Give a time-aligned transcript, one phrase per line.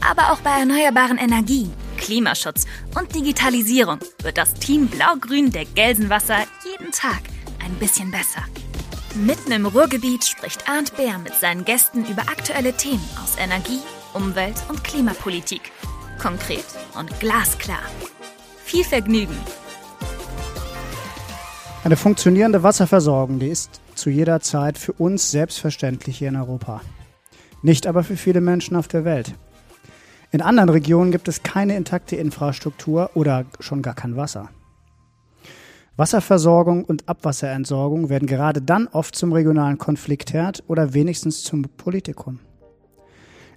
[0.00, 2.66] Aber auch bei erneuerbaren Energien, Klimaschutz
[2.98, 7.20] und Digitalisierung wird das Team Blau-Grün der Gelsenwasser jeden Tag
[7.64, 8.42] ein bisschen besser.
[9.14, 13.80] Mitten im Ruhrgebiet spricht Arndt Bär mit seinen Gästen über aktuelle Themen aus Energie,
[14.14, 15.72] Umwelt und Klimapolitik.
[16.20, 16.64] Konkret
[16.98, 17.82] und glasklar.
[18.64, 19.36] Viel Vergnügen!
[21.82, 26.82] Eine funktionierende Wasserversorgung, die ist zu jeder Zeit für uns selbstverständlich hier in Europa.
[27.62, 29.34] Nicht aber für viele Menschen auf der Welt.
[30.32, 34.48] In anderen Regionen gibt es keine intakte Infrastruktur oder schon gar kein Wasser.
[35.96, 42.38] Wasserversorgung und Abwasserentsorgung werden gerade dann oft zum regionalen Konfliktherd oder wenigstens zum Politikum.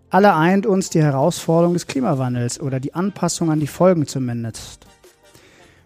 [0.09, 4.85] Alle eint uns die Herausforderung des Klimawandels oder die Anpassung an die Folgen zumindest.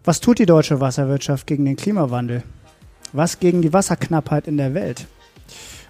[0.04, 2.44] Was tut die deutsche Wasserwirtschaft gegen den Klimawandel?
[3.12, 5.06] Was gegen die Wasserknappheit in der Welt?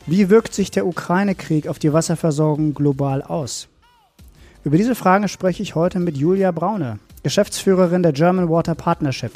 [0.08, 3.69] Wie wirkt sich der Ukraine-Krieg auf die Wasserversorgung global aus?
[4.63, 9.31] Über diese Fragen spreche ich heute mit Julia Braune, Geschäftsführerin der German Water Partnership.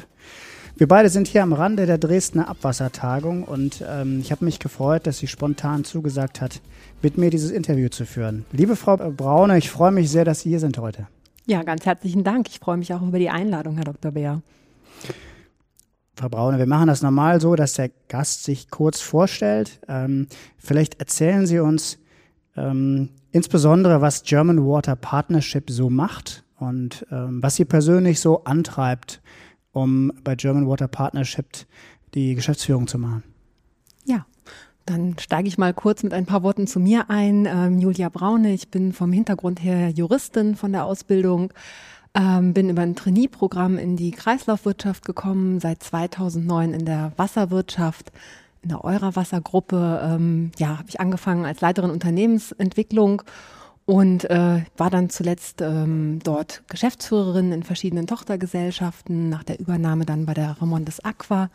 [0.75, 5.05] Wir beide sind hier am Rande der Dresdner Abwassertagung und ähm, ich habe mich gefreut,
[5.05, 6.59] dass sie spontan zugesagt hat,
[7.01, 8.45] mit mir dieses Interview zu führen.
[8.51, 11.07] Liebe Frau Braune, ich freue mich sehr, dass Sie hier sind heute.
[11.45, 12.47] Ja, ganz herzlichen Dank.
[12.49, 14.11] Ich freue mich auch über die Einladung, Herr Dr.
[14.11, 14.41] Beer.
[16.15, 19.79] Frau Braune, wir machen das normal so, dass der Gast sich kurz vorstellt.
[19.87, 21.99] Ähm, vielleicht erzählen Sie uns,
[22.55, 29.21] ähm, insbesondere was German Water Partnership so macht und ähm, was Sie persönlich so antreibt,
[29.71, 31.47] um bei German Water Partnership
[32.13, 33.23] die Geschäftsführung zu machen.
[34.05, 34.25] Ja,
[34.85, 37.45] dann steige ich mal kurz mit ein paar Worten zu mir ein.
[37.45, 41.53] Ähm, Julia Braune, ich bin vom Hintergrund her Juristin von der Ausbildung,
[42.13, 48.11] ähm, bin über ein Trainee-Programm in die Kreislaufwirtschaft gekommen, seit 2009 in der Wasserwirtschaft,
[48.61, 53.23] in der Eurawassergruppe, ähm, ja, habe ich angefangen als Leiterin Unternehmensentwicklung
[53.85, 60.25] und äh, war dann zuletzt ähm, dort Geschäftsführerin in verschiedenen Tochtergesellschaften, nach der Übernahme dann
[60.25, 61.49] bei der Ramondes Aqua.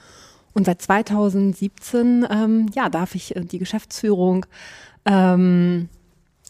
[0.52, 4.46] Und seit 2017 ähm, ja, darf ich äh, die Geschäftsführung
[5.04, 5.88] ähm,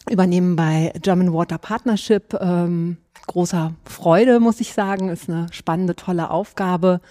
[0.09, 2.33] übernehmen bei German Water Partnership.
[2.39, 2.97] Ähm,
[3.27, 7.01] großer Freude, muss ich sagen, ist eine spannende, tolle Aufgabe.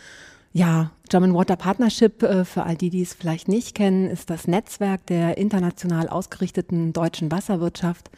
[0.57, 4.49] Ja, German Water Partnership, äh, für all die, die es vielleicht nicht kennen, ist das
[4.49, 8.11] Netzwerk der international ausgerichteten deutschen Wasserwirtschaft.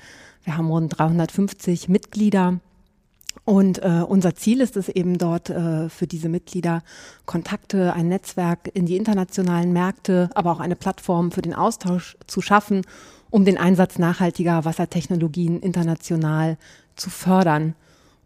[0.45, 2.61] Wir haben rund 350 Mitglieder.
[3.45, 6.85] Und äh, unser Ziel ist es eben dort äh, für diese Mitglieder
[7.27, 12.41] Kontakte, ein Netzwerk in die internationalen Märkte, aber auch eine Plattform für den Austausch zu
[12.41, 12.83] schaffen,
[13.31, 16.57] um den Einsatz nachhaltiger Wassertechnologien international
[16.95, 17.75] zu fördern.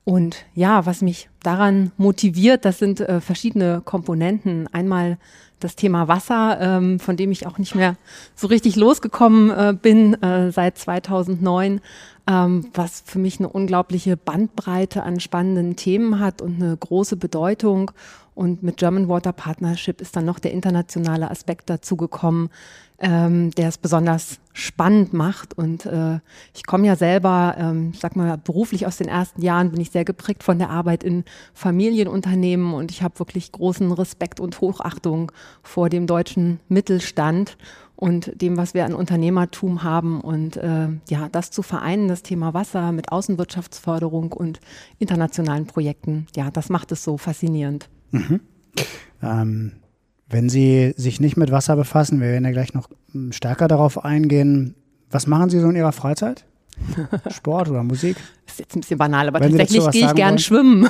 [0.05, 4.69] Und ja, was mich daran motiviert, das sind äh, verschiedene Komponenten.
[4.73, 5.19] Einmal
[5.61, 7.97] das Thema Wasser, ähm, von dem ich auch nicht mehr
[8.35, 11.81] so richtig losgekommen äh, bin äh, seit 2009,
[12.27, 17.93] ähm, was für mich eine unglaubliche Bandbreite an spannenden Themen hat und eine große Bedeutung.
[18.35, 22.49] Und mit German Water Partnership ist dann noch der internationale Aspekt dazugekommen,
[23.03, 25.59] ähm, der es besonders spannend macht.
[25.59, 26.21] Und äh,
[26.55, 29.91] ich komme ja selber, ähm, ich sag mal, beruflich aus den ersten Jahren bin ich
[29.91, 35.33] sehr geprägt von der Arbeit in Familienunternehmen und ich habe wirklich großen Respekt und Hochachtung
[35.63, 37.59] vor dem deutschen Mittelstand
[37.97, 40.21] und dem, was wir an Unternehmertum haben.
[40.21, 44.61] Und äh, ja, das zu vereinen, das Thema Wasser mit Außenwirtschaftsförderung und
[44.99, 47.89] internationalen Projekten, ja, das macht es so faszinierend.
[48.13, 48.41] Mhm.
[49.23, 49.73] Ähm,
[50.33, 54.05] wenn Sie sich nicht mit Wasser befassen, wir werden ja gleich noch hm, stärker darauf
[54.05, 54.75] eingehen,
[55.11, 56.45] was machen Sie so in Ihrer Freizeit?
[57.31, 58.17] Sport oder Musik?
[58.47, 60.39] Das ist jetzt ein bisschen banal, aber wenn tatsächlich gehe ich gern wollen?
[60.39, 60.89] schwimmen.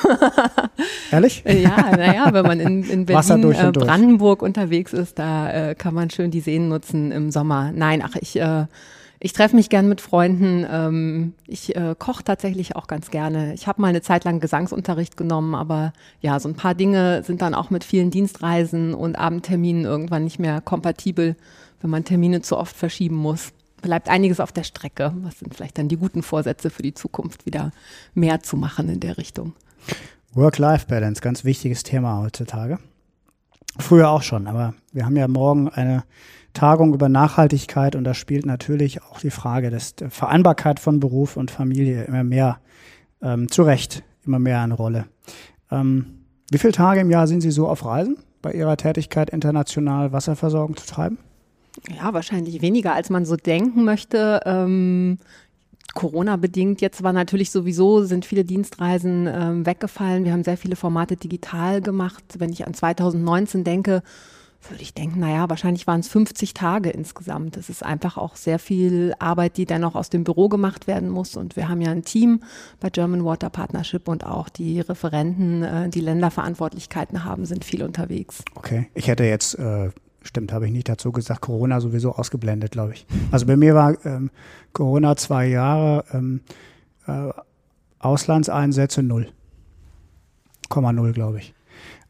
[1.11, 1.45] Ehrlich?
[1.47, 6.09] Ja, naja, wenn man in, in Berlin, äh, Brandenburg unterwegs ist, da äh, kann man
[6.11, 7.73] schön die Seen nutzen im Sommer.
[7.75, 8.67] Nein, ach, ich äh,
[9.25, 10.67] ich treffe mich gern mit Freunden.
[10.69, 13.55] Ähm, ich äh, koche tatsächlich auch ganz gerne.
[13.55, 17.41] Ich habe mal eine Zeit lang Gesangsunterricht genommen, aber ja, so ein paar Dinge sind
[17.41, 21.37] dann auch mit vielen Dienstreisen und Abendterminen irgendwann nicht mehr kompatibel,
[21.81, 23.53] wenn man Termine zu oft verschieben muss.
[23.81, 25.13] Bleibt einiges auf der Strecke.
[25.23, 27.71] Was sind vielleicht dann die guten Vorsätze für die Zukunft, wieder
[28.15, 29.53] mehr zu machen in der Richtung?
[30.35, 32.81] Work-Life-Balance, ganz wichtiges Thema heutzutage.
[33.79, 36.03] Früher auch schon, aber wir haben ja morgen eine
[36.53, 41.37] Tagung über Nachhaltigkeit und da spielt natürlich auch die Frage des, der Vereinbarkeit von Beruf
[41.37, 42.59] und Familie immer mehr,
[43.23, 45.07] ähm, zu Recht, immer mehr eine Rolle.
[45.71, 48.19] Ähm, wie viele Tage im Jahr sind Sie so auf Reisen?
[48.43, 51.19] bei Ihrer Tätigkeit international Wasserversorgung zu treiben?
[51.97, 54.41] Ja, wahrscheinlich weniger, als man so denken möchte.
[54.45, 55.19] Ähm,
[55.95, 56.81] Corona-bedingt.
[56.81, 60.25] Jetzt war natürlich sowieso, sind viele Dienstreisen ähm, weggefallen.
[60.25, 62.25] Wir haben sehr viele Formate digital gemacht.
[62.39, 64.03] Wenn ich an 2019 denke,
[64.71, 67.57] würde ich denken, naja, wahrscheinlich waren es 50 Tage insgesamt.
[67.57, 71.09] Es ist einfach auch sehr viel Arbeit, die dann auch aus dem Büro gemacht werden
[71.09, 71.37] muss.
[71.37, 72.43] Und wir haben ja ein Team
[72.81, 78.43] bei German Water Partnership und auch die Referenten, äh, die Länderverantwortlichkeiten haben, sind viel unterwegs.
[78.55, 79.91] Okay, ich hätte jetzt äh,
[80.25, 81.41] Stimmt, habe ich nicht dazu gesagt.
[81.41, 83.07] Corona sowieso ausgeblendet, glaube ich.
[83.33, 84.31] Also bei mir war ähm,
[84.73, 86.41] Corona zwei Jahre, ähm,
[87.07, 87.31] äh,
[87.99, 89.29] Auslandseinsätze null.
[90.69, 91.55] Komma null, glaube ich.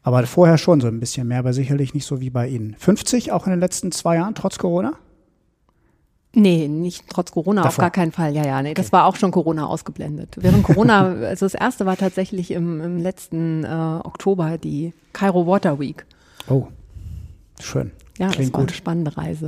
[0.03, 2.75] Aber vorher schon so ein bisschen mehr, aber sicherlich nicht so wie bei Ihnen.
[2.77, 4.93] 50 auch in den letzten zwei Jahren, trotz Corona?
[6.35, 7.69] Nee, nicht trotz Corona, Davor.
[7.69, 8.35] auf gar keinen Fall.
[8.35, 8.73] Ja, ja, nee, okay.
[8.81, 10.35] das war auch schon Corona ausgeblendet.
[10.39, 15.79] Während Corona, also das erste war tatsächlich im, im letzten äh, Oktober die Cairo Water
[15.79, 16.05] Week.
[16.49, 16.67] Oh,
[17.61, 17.91] schön.
[18.17, 18.69] Ja, Klingt das war gut.
[18.69, 19.47] eine spannende Reise.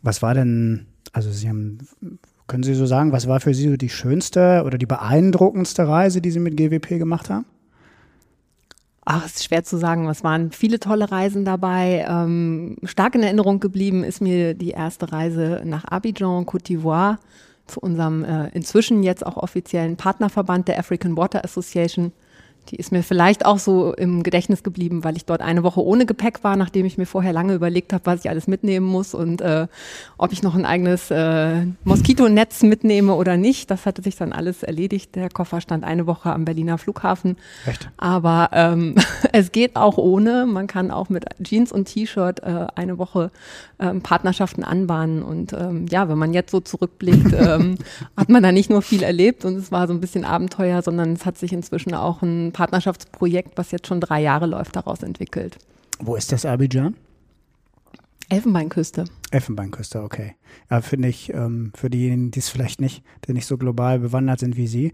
[0.00, 1.78] Was war denn, also Sie haben,
[2.46, 6.20] können Sie so sagen, was war für Sie so die schönste oder die beeindruckendste Reise,
[6.20, 7.46] die Sie mit GWP gemacht haben?
[9.04, 10.08] Ach, es ist schwer zu sagen.
[10.08, 12.06] Es waren viele tolle Reisen dabei.
[12.08, 17.18] Ähm, stark in Erinnerung geblieben ist mir die erste Reise nach Abidjan, Côte d'Ivoire,
[17.66, 22.12] zu unserem äh, inzwischen jetzt auch offiziellen Partnerverband der African Water Association.
[22.68, 26.06] Die ist mir vielleicht auch so im Gedächtnis geblieben, weil ich dort eine Woche ohne
[26.06, 29.40] Gepäck war, nachdem ich mir vorher lange überlegt habe, was ich alles mitnehmen muss und
[29.40, 29.66] äh,
[30.16, 33.70] ob ich noch ein eigenes äh, Moskitonetz mitnehme oder nicht.
[33.70, 35.16] Das hatte sich dann alles erledigt.
[35.16, 37.36] Der Koffer stand eine Woche am Berliner Flughafen.
[37.66, 37.90] Echt?
[37.96, 38.94] Aber ähm,
[39.32, 40.46] es geht auch ohne.
[40.46, 43.30] Man kann auch mit Jeans und T-Shirt äh, eine Woche
[43.82, 45.22] ähm, Partnerschaften anbahnen.
[45.22, 47.76] Und ähm, ja, wenn man jetzt so zurückblickt, ähm,
[48.16, 51.12] hat man da nicht nur viel erlebt und es war so ein bisschen Abenteuer, sondern
[51.12, 55.58] es hat sich inzwischen auch ein Partnerschaftsprojekt, was jetzt schon drei Jahre läuft, daraus entwickelt.
[55.98, 56.94] Wo ist das Abidjan?
[58.28, 59.04] Elfenbeinküste.
[59.30, 60.36] Elfenbeinküste, okay.
[60.70, 64.40] Ja, finde ich, ähm, für diejenigen, die es vielleicht nicht, die nicht so global bewandert
[64.40, 64.92] sind wie Sie,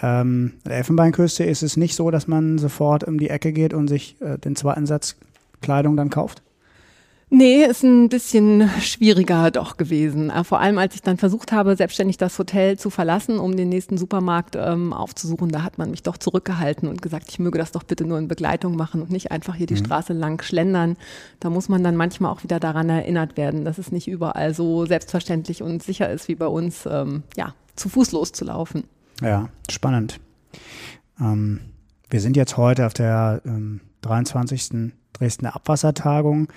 [0.00, 3.88] ähm, der Elfenbeinküste ist es nicht so, dass man sofort um die Ecke geht und
[3.88, 5.16] sich äh, den zweiten Satz
[5.60, 6.42] Kleidung dann kauft?
[7.30, 10.30] Nee, ist ein bisschen schwieriger doch gewesen.
[10.30, 13.68] Äh, vor allem, als ich dann versucht habe, selbstständig das Hotel zu verlassen, um den
[13.68, 17.72] nächsten Supermarkt ähm, aufzusuchen, da hat man mich doch zurückgehalten und gesagt, ich möge das
[17.72, 19.84] doch bitte nur in Begleitung machen und nicht einfach hier die mhm.
[19.84, 20.96] Straße lang schlendern.
[21.38, 24.86] Da muss man dann manchmal auch wieder daran erinnert werden, dass es nicht überall so
[24.86, 28.84] selbstverständlich und sicher ist wie bei uns, ähm, ja, zu Fuß loszulaufen.
[29.20, 30.18] Ja, spannend.
[31.20, 31.60] Ähm,
[32.08, 34.92] wir sind jetzt heute auf der ähm, 23.
[35.12, 36.48] Dresdner Abwassertagung.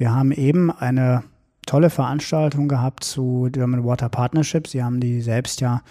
[0.00, 1.24] Wir haben eben eine
[1.66, 4.66] tolle Veranstaltung gehabt zu German Water Partnership.
[4.66, 5.82] Sie haben die selbst ja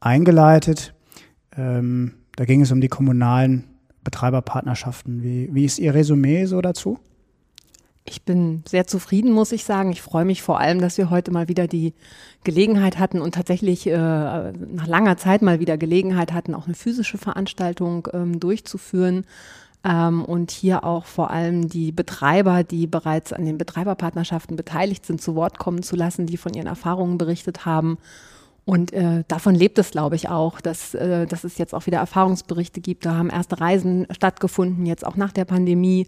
[0.00, 0.92] eingeleitet.
[1.56, 3.62] Ähm, da ging es um die kommunalen
[4.02, 5.22] Betreiberpartnerschaften.
[5.22, 6.98] Wie, wie ist Ihr Resümee so dazu?
[8.04, 9.92] Ich bin sehr zufrieden, muss ich sagen.
[9.92, 11.94] Ich freue mich vor allem, dass wir heute mal wieder die
[12.42, 17.18] Gelegenheit hatten und tatsächlich äh, nach langer Zeit mal wieder Gelegenheit hatten, auch eine physische
[17.18, 19.24] Veranstaltung ähm, durchzuführen
[19.84, 25.20] ähm, und hier auch vor allem die Betreiber, die bereits an den Betreiberpartnerschaften beteiligt sind,
[25.20, 27.98] zu Wort kommen zu lassen, die von ihren Erfahrungen berichtet haben.
[28.64, 31.98] Und äh, davon lebt es, glaube ich, auch, dass, äh, dass es jetzt auch wieder
[31.98, 33.04] Erfahrungsberichte gibt.
[33.04, 36.06] Da haben erste Reisen stattgefunden, jetzt auch nach der Pandemie.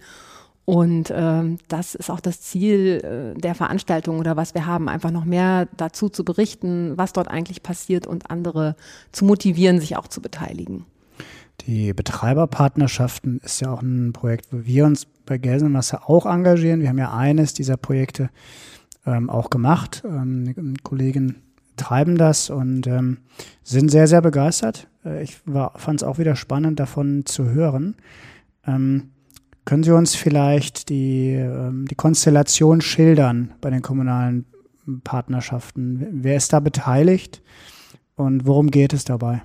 [0.64, 5.11] Und äh, das ist auch das Ziel äh, der Veranstaltung oder was wir haben, einfach
[5.11, 8.75] noch mehr dazu zu berichten, was dort eigentlich passiert und andere
[9.12, 10.87] zu motivieren, sich auch zu beteiligen.
[11.62, 16.80] Die Betreiberpartnerschaften ist ja auch ein Projekt, wo wir uns bei Gelsenwasser auch engagieren.
[16.80, 18.30] Wir haben ja eines dieser Projekte
[19.06, 20.02] ähm, auch gemacht.
[20.04, 21.42] Ähm, Kollegen
[21.76, 23.18] treiben das und ähm,
[23.62, 24.88] sind sehr, sehr begeistert.
[25.04, 27.96] Äh, ich fand es auch wieder spannend, davon zu hören.
[28.66, 29.10] Ähm,
[29.64, 34.46] können Sie uns vielleicht die, ähm, die Konstellation schildern bei den kommunalen
[35.02, 36.06] Partnerschaften?
[36.22, 37.42] Wer ist da beteiligt
[38.14, 39.42] und worum geht es dabei?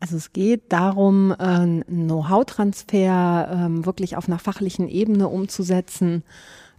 [0.00, 6.22] Also es geht darum, äh, Know-how-Transfer ähm, wirklich auf einer fachlichen Ebene umzusetzen,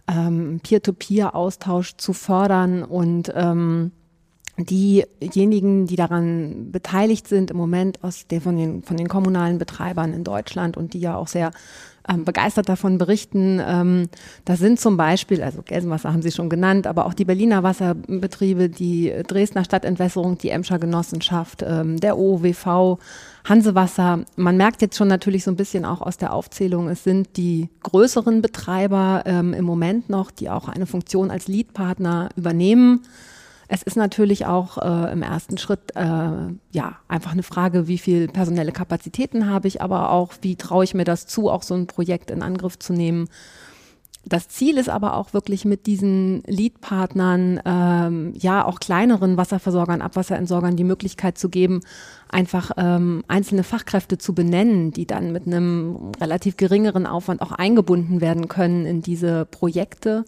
[0.06, 3.92] ähm, Peer-to-Peer-Austausch zu fördern und ähm,
[4.58, 10.12] diejenigen, die daran beteiligt sind, im Moment aus der von den, von den kommunalen Betreibern
[10.12, 11.50] in Deutschland und die ja auch sehr
[12.08, 13.60] ähm, begeistert davon berichten.
[13.64, 14.08] Ähm,
[14.44, 18.68] da sind zum Beispiel, also Gelsenwasser haben Sie schon genannt, aber auch die Berliner Wasserbetriebe,
[18.68, 22.98] die Dresdner Stadtentwässerung, die Emscher Genossenschaft, ähm, der OWV,
[23.44, 24.24] Hansewasser.
[24.36, 27.68] Man merkt jetzt schon natürlich so ein bisschen auch aus der Aufzählung, es sind die
[27.82, 33.02] größeren Betreiber ähm, im Moment noch, die auch eine Funktion als Leadpartner übernehmen.
[33.70, 38.26] Es ist natürlich auch äh, im ersten Schritt äh, ja einfach eine Frage, wie viel
[38.26, 41.86] personelle Kapazitäten habe ich, aber auch wie traue ich mir das zu, auch so ein
[41.86, 43.28] Projekt in Angriff zu nehmen.
[44.24, 50.76] Das Ziel ist aber auch wirklich mit diesen Lead-Partnern, ähm, ja auch kleineren Wasserversorgern, Abwasserentsorgern
[50.76, 51.80] die Möglichkeit zu geben,
[52.28, 58.20] einfach ähm, einzelne Fachkräfte zu benennen, die dann mit einem relativ geringeren Aufwand auch eingebunden
[58.20, 60.24] werden können in diese Projekte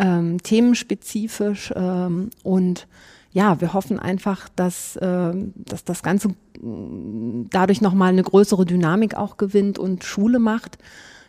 [0.00, 2.86] ähm, themenspezifisch ähm, und
[3.32, 6.30] ja, wir hoffen einfach, dass, äh, dass das Ganze
[6.60, 10.78] mm, dadurch nochmal eine größere Dynamik auch gewinnt und Schule macht.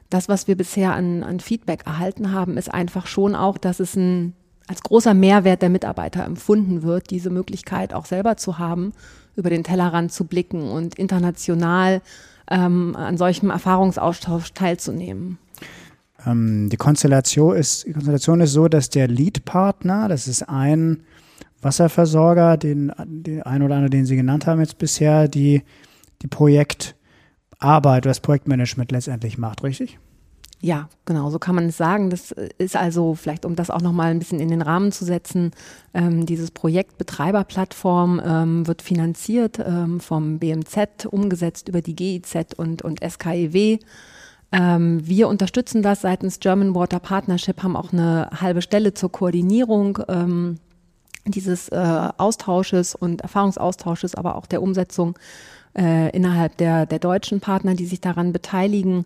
[0.10, 3.96] Das, was wir bisher an, an Feedback erhalten haben, ist einfach schon auch, dass es
[3.96, 4.34] ein,
[4.68, 8.94] als großer Mehrwert der Mitarbeiter empfunden wird, diese Möglichkeit auch selber zu haben,
[9.36, 12.02] über den Tellerrand zu blicken und international
[12.50, 15.38] ähm, an solchem Erfahrungsaustausch teilzunehmen.
[16.26, 21.04] Ähm, die, Konstellation ist, die Konstellation ist so, dass der Lead-Partner, das ist ein
[21.62, 25.64] Wasserversorger, den, den ein oder andere, den Sie genannt haben jetzt bisher, die,
[26.22, 30.00] die Projektarbeit, das Projektmanagement letztendlich macht, richtig?
[30.64, 32.12] Ja, genau, so kann man es sagen.
[32.12, 35.52] Das ist also vielleicht, um das auch nochmal ein bisschen in den Rahmen zu setzen,
[35.96, 42.84] ähm, dieses Projekt Betreiberplattform ähm, wird finanziert ähm, vom BMZ, umgesetzt über die GIZ und,
[42.84, 43.80] und SKEW.
[44.52, 50.00] Ähm, wir unterstützen das seitens German Water Partnership, haben auch eine halbe Stelle zur Koordinierung
[50.10, 50.58] ähm,
[51.26, 55.18] dieses äh, Austausches und Erfahrungsaustausches, aber auch der Umsetzung
[55.78, 59.06] äh, innerhalb der, der deutschen Partner, die sich daran beteiligen.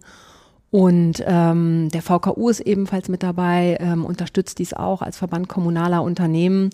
[0.71, 6.01] Und ähm, der VKU ist ebenfalls mit dabei, ähm, unterstützt dies auch als Verband kommunaler
[6.01, 6.71] Unternehmen.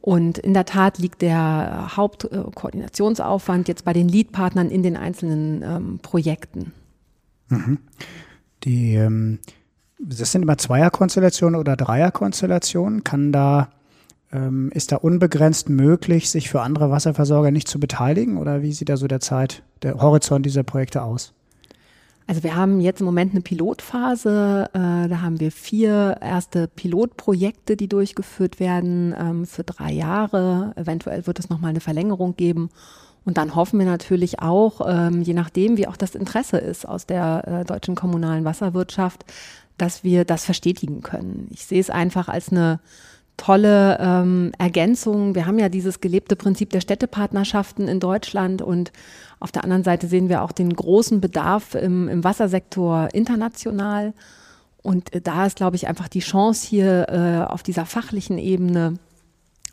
[0.00, 5.98] Und in der Tat liegt der Hauptkoordinationsaufwand jetzt bei den Lead-Partnern in den einzelnen ähm,
[6.00, 6.72] Projekten.
[7.48, 7.78] Mhm.
[8.64, 9.38] Die, ähm,
[9.98, 13.04] das sind immer Zweierkonstellationen oder Dreierkonstellationen.
[13.04, 13.70] Kann da,
[14.32, 18.38] ähm, ist da unbegrenzt möglich, sich für andere Wasserversorger nicht zu beteiligen?
[18.38, 21.32] Oder wie sieht da so der Zeit, der Horizont dieser Projekte aus?
[22.28, 24.68] Also wir haben jetzt im Moment eine Pilotphase.
[24.72, 30.72] Äh, da haben wir vier erste Pilotprojekte, die durchgeführt werden ähm, für drei Jahre.
[30.74, 32.70] Eventuell wird es nochmal eine Verlängerung geben.
[33.26, 37.06] Und dann hoffen wir natürlich auch, ähm, je nachdem, wie auch das Interesse ist aus
[37.06, 39.24] der äh, deutschen kommunalen Wasserwirtschaft,
[39.76, 41.48] dass wir das verstetigen können.
[41.50, 42.78] Ich sehe es einfach als eine
[43.36, 45.34] tolle ähm, Ergänzung.
[45.34, 48.92] Wir haben ja dieses gelebte Prinzip der Städtepartnerschaften in Deutschland und
[49.40, 54.14] auf der anderen Seite sehen wir auch den großen Bedarf im, im Wassersektor international.
[54.82, 58.98] Und äh, da ist, glaube ich, einfach die Chance hier äh, auf dieser fachlichen Ebene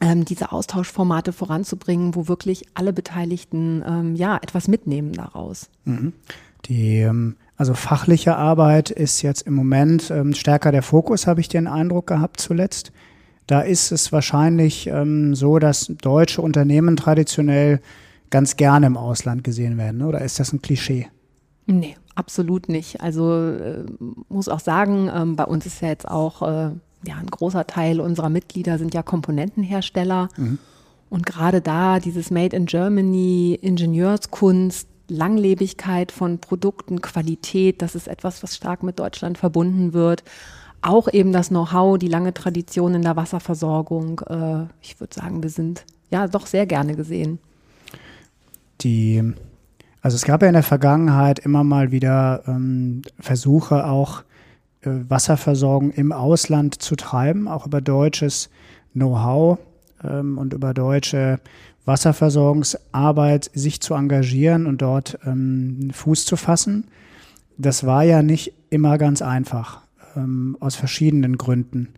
[0.03, 5.69] ähm, diese Austauschformate voranzubringen, wo wirklich alle Beteiligten ähm, ja etwas mitnehmen daraus.
[5.85, 6.11] Mhm.
[6.65, 11.47] Die ähm, also fachliche Arbeit ist jetzt im Moment ähm, stärker der Fokus, habe ich
[11.47, 12.91] den Eindruck gehabt zuletzt.
[13.47, 17.79] Da ist es wahrscheinlich ähm, so, dass deutsche Unternehmen traditionell
[18.29, 21.07] ganz gerne im Ausland gesehen werden, oder ist das ein Klischee?
[21.65, 22.99] Nee, absolut nicht.
[22.99, 23.85] Also äh,
[24.27, 26.71] muss auch sagen, ähm, bei uns ist ja jetzt auch äh,
[27.05, 30.29] ja, ein großer Teil unserer Mitglieder sind ja Komponentenhersteller.
[30.37, 30.59] Mhm.
[31.09, 38.41] Und gerade da dieses Made in Germany, Ingenieurskunst, Langlebigkeit von Produkten, Qualität, das ist etwas,
[38.41, 40.23] was stark mit Deutschland verbunden wird.
[40.81, 44.21] Auch eben das Know-how, die lange Tradition in der Wasserversorgung.
[44.27, 47.39] Äh, ich würde sagen, wir sind ja doch sehr gerne gesehen.
[48.81, 49.23] Die,
[50.01, 54.23] also es gab ja in der Vergangenheit immer mal wieder ähm, Versuche, auch
[54.85, 58.49] Wasserversorgung im Ausland zu treiben, auch über deutsches
[58.93, 59.59] Know-how
[60.03, 61.39] ähm, und über deutsche
[61.85, 66.85] Wasserversorgungsarbeit sich zu engagieren und dort ähm, Fuß zu fassen.
[67.57, 69.81] Das war ja nicht immer ganz einfach,
[70.15, 71.89] ähm, aus verschiedenen Gründen.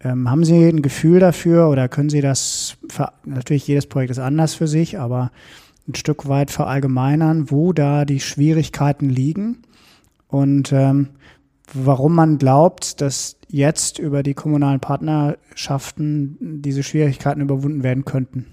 [0.00, 2.76] Ähm, haben Sie ein Gefühl dafür oder können Sie das,
[3.24, 5.30] natürlich jedes Projekt ist anders für sich, aber
[5.88, 9.58] ein Stück weit verallgemeinern, wo da die Schwierigkeiten liegen
[10.28, 11.08] und ähm,
[11.72, 18.46] warum man glaubt, dass jetzt über die kommunalen Partnerschaften diese Schwierigkeiten überwunden werden könnten?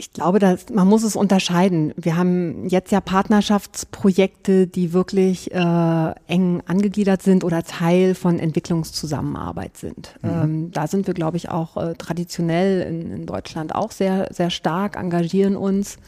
[0.00, 1.92] Ich glaube, dass man muss es unterscheiden.
[1.96, 9.76] Wir haben jetzt ja Partnerschaftsprojekte, die wirklich äh, eng angegliedert sind oder Teil von Entwicklungszusammenarbeit
[9.76, 10.14] sind.
[10.22, 10.30] Mhm.
[10.30, 14.50] Ähm, da sind wir, glaube ich, auch äh, traditionell in, in, Deutschland auch sehr, sehr
[14.50, 15.98] stark, engagieren uns.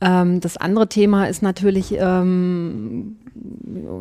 [0.00, 3.16] Ähm, das andere Thema ist natürlich, ähm,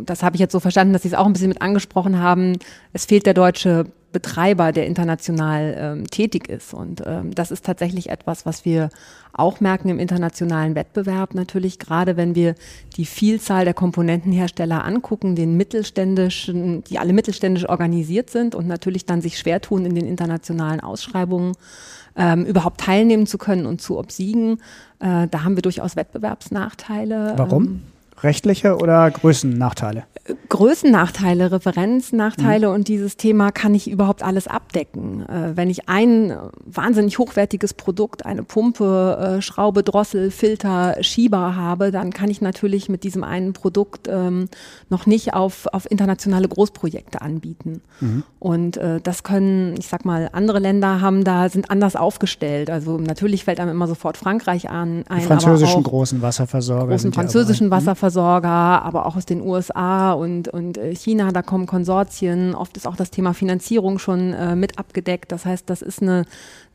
[0.05, 2.57] das habe ich jetzt so verstanden, dass Sie es auch ein bisschen mit angesprochen haben,
[2.93, 3.85] es fehlt der deutsche
[4.15, 6.73] Betreiber, der international ähm, tätig ist.
[6.73, 8.89] Und ähm, das ist tatsächlich etwas, was wir
[9.33, 12.55] auch merken im internationalen Wettbewerb natürlich, gerade wenn wir
[12.95, 19.19] die Vielzahl der Komponentenhersteller angucken, den mittelständischen, die alle mittelständisch organisiert sind und natürlich dann
[19.19, 21.51] sich schwer tun in den internationalen Ausschreibungen
[22.15, 24.59] ähm, überhaupt teilnehmen zu können und zu obsiegen.
[24.99, 27.33] Äh, da haben wir durchaus Wettbewerbsnachteile.
[27.37, 27.81] Warum?
[28.25, 30.03] Rechtliche oder Größennachteile?
[30.49, 32.73] Größennachteile, Referenznachteile mhm.
[32.73, 35.21] und dieses Thema kann ich überhaupt alles abdecken.
[35.29, 41.91] Äh, wenn ich ein wahnsinnig hochwertiges Produkt, eine Pumpe, äh, Schraube, Drossel, Filter, Schieber habe,
[41.91, 44.49] dann kann ich natürlich mit diesem einen Produkt ähm,
[44.89, 47.81] noch nicht auf, auf internationale Großprojekte anbieten.
[47.99, 48.23] Mhm.
[48.39, 52.71] Und äh, das können, ich sag mal, andere Länder haben da, sind anders aufgestellt.
[52.71, 55.03] Also natürlich fällt einem immer sofort Frankreich an.
[55.07, 56.87] Ein, Die französischen großen Wasserversorger.
[56.87, 58.49] Großen französischen aber, Wasserversorger Wasserversorger,
[58.83, 62.55] aber auch aus den USA und, und äh, China, da kommen Konsortien.
[62.55, 65.31] Oft ist auch das Thema Finanzierung schon äh, mit abgedeckt.
[65.31, 66.25] Das heißt, das ist eine,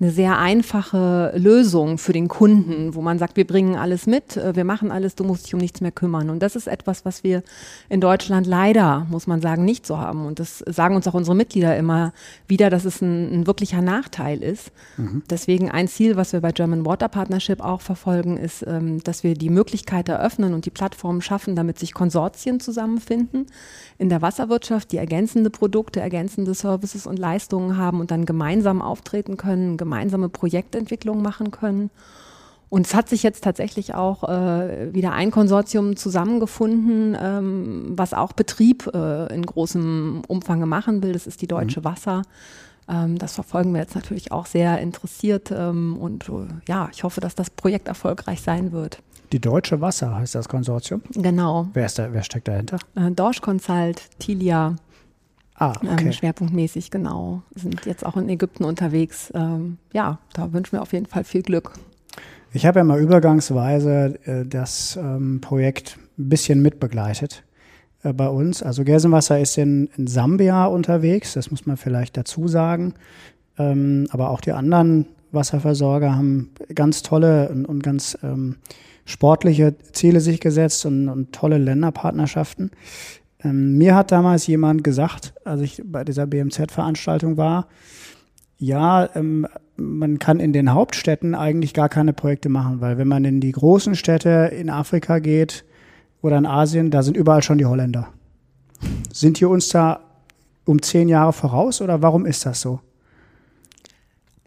[0.00, 4.54] eine sehr einfache Lösung für den Kunden, wo man sagt, wir bringen alles mit, äh,
[4.54, 6.30] wir machen alles, du musst dich um nichts mehr kümmern.
[6.30, 7.42] Und das ist etwas, was wir
[7.88, 10.26] in Deutschland leider, muss man sagen, nicht so haben.
[10.26, 12.12] Und das sagen uns auch unsere Mitglieder immer
[12.47, 14.73] wieder, dass es ein, ein wirklicher Nachteil ist.
[14.97, 15.23] Mhm.
[15.30, 19.35] Deswegen ein Ziel, was wir bei German Water Partnership auch verfolgen, ist, ähm, dass wir
[19.35, 23.47] die Möglichkeit eröffnen und die Plattform schaffen, damit sich Konsortien zusammenfinden
[23.99, 29.37] in der Wasserwirtschaft, die ergänzende Produkte, ergänzende Services und Leistungen haben und dann gemeinsam auftreten
[29.37, 31.91] können, gemeinsame Projektentwicklung machen können.
[32.71, 38.33] Und es hat sich jetzt tatsächlich auch äh, wieder ein Konsortium zusammengefunden, ähm, was auch
[38.33, 41.12] Betrieb äh, in großem Umfang machen will.
[41.12, 41.85] Das ist die Deutsche mhm.
[41.85, 42.23] Wasser.
[42.90, 45.50] Ähm, das verfolgen wir jetzt natürlich auch sehr interessiert.
[45.50, 49.02] Ähm, und äh, ja, ich hoffe, dass das Projekt erfolgreich sein wird.
[49.32, 51.02] Die Deutsche Wasser heißt das Konsortium?
[51.14, 51.68] Genau.
[51.73, 52.78] Wer, ist da, wer steckt dahinter?
[52.97, 54.76] Äh, Dorsch Consult, Tilia.
[55.54, 56.06] Ah, ähm, okay.
[56.06, 57.42] ähm, schwerpunktmäßig, genau.
[57.54, 59.30] Sind jetzt auch in Ägypten unterwegs.
[59.35, 61.73] Ähm, ja, da wünschen wir auf jeden Fall viel Glück.
[62.52, 67.44] Ich habe ja mal übergangsweise äh, das ähm, Projekt ein bisschen mitbegleitet
[68.02, 68.62] äh, bei uns.
[68.62, 72.95] Also Gelsenwasser ist in, in, Sambia unterwegs, das muss man vielleicht dazu sagen.
[73.59, 78.57] Ähm, aber auch die anderen Wasserversorger haben ganz tolle und, und ganz ähm,
[79.04, 82.71] sportliche Ziele sich gesetzt und, und tolle Länderpartnerschaften.
[83.42, 87.68] Ähm, mir hat damals jemand gesagt, als ich bei dieser BMZ-Veranstaltung war,
[88.59, 89.46] ja, ähm,
[89.77, 93.53] man kann in den Hauptstädten eigentlich gar keine Projekte machen, weil wenn man in die
[93.53, 95.64] großen Städte in Afrika geht
[96.22, 98.09] oder in Asien, da sind überall schon die Holländer.
[99.12, 100.00] Sind die uns da
[100.64, 102.80] um zehn Jahre voraus oder warum ist das so?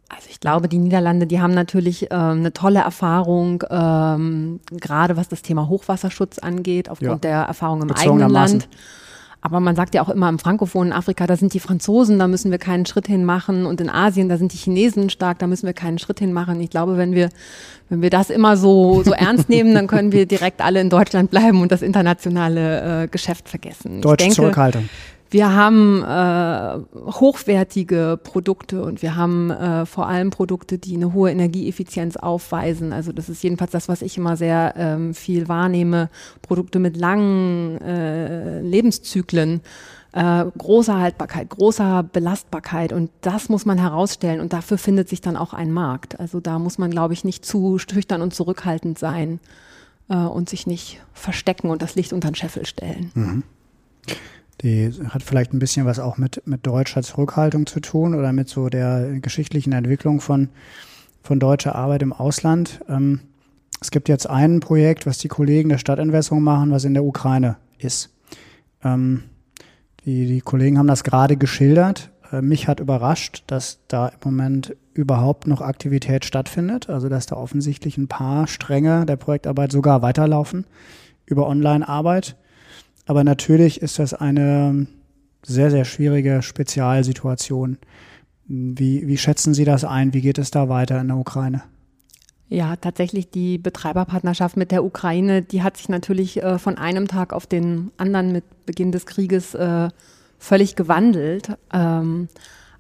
[0.10, 5.28] Also ich glaube, die Niederlande, die haben natürlich äh, eine tolle Erfahrung, ähm, gerade was
[5.28, 7.32] das Thema Hochwasserschutz angeht, aufgrund ja.
[7.32, 8.70] der Erfahrung im eigenen Land.
[9.46, 12.50] Aber man sagt ja auch immer im frankophonen Afrika, da sind die Franzosen, da müssen
[12.50, 13.66] wir keinen Schritt hin machen.
[13.66, 16.62] Und in Asien, da sind die Chinesen stark, da müssen wir keinen Schritt hin machen.
[16.62, 17.28] Ich glaube, wenn wir,
[17.90, 21.30] wenn wir das immer so, so ernst nehmen, dann können wir direkt alle in Deutschland
[21.30, 24.02] bleiben und das internationale äh, Geschäft vergessen.
[24.02, 24.88] Deutsche Zurückhaltung.
[25.34, 31.32] Wir haben äh, hochwertige Produkte und wir haben äh, vor allem Produkte, die eine hohe
[31.32, 32.94] Energieeffizienz aufweisen.
[32.94, 36.12] Also das ist jedenfalls das, was ich immer sehr ähm, viel wahrnehme.
[36.44, 39.62] Produkte mit langen äh, Lebenszyklen.
[40.12, 45.36] Äh, großer Haltbarkeit, großer Belastbarkeit und das muss man herausstellen und dafür findet sich dann
[45.36, 46.20] auch ein Markt.
[46.20, 49.40] Also da muss man, glaube ich, nicht zu schüchtern und zurückhaltend sein
[50.10, 53.12] äh, und sich nicht verstecken und das Licht unter den Scheffel stellen.
[53.16, 53.44] Mhm.
[54.64, 58.48] Die hat vielleicht ein bisschen was auch mit, mit deutscher Zurückhaltung zu tun oder mit
[58.48, 60.50] so der geschichtlichen Entwicklung von,
[61.22, 62.80] von deutscher Arbeit im Ausland.
[62.88, 63.20] Ähm,
[63.82, 67.58] es gibt jetzt ein Projekt, was die Kollegen der Stadtentwässerung machen, was in der Ukraine
[67.78, 68.10] ist.
[68.82, 69.24] Ähm,
[70.06, 72.10] die, die Kollegen haben das gerade geschildert.
[72.32, 76.90] Äh, mich hat überrascht, dass da im Moment überhaupt noch Aktivität stattfindet.
[76.90, 80.66] Also dass da offensichtlich ein paar Stränge der Projektarbeit sogar weiterlaufen
[81.26, 82.38] über Online-Arbeit.
[83.06, 84.88] Aber natürlich ist das eine
[85.44, 87.78] sehr, sehr schwierige Spezialsituation.
[88.46, 90.14] Wie, wie schätzen Sie das ein?
[90.14, 91.64] Wie geht es da weiter in der Ukraine?
[92.50, 97.34] Ja, tatsächlich die Betreiberpartnerschaft mit der Ukraine, die hat sich natürlich äh, von einem Tag
[97.34, 99.90] auf den anderen mit Beginn des Krieges äh,
[100.38, 101.58] völlig gewandelt.
[101.74, 102.28] Ähm,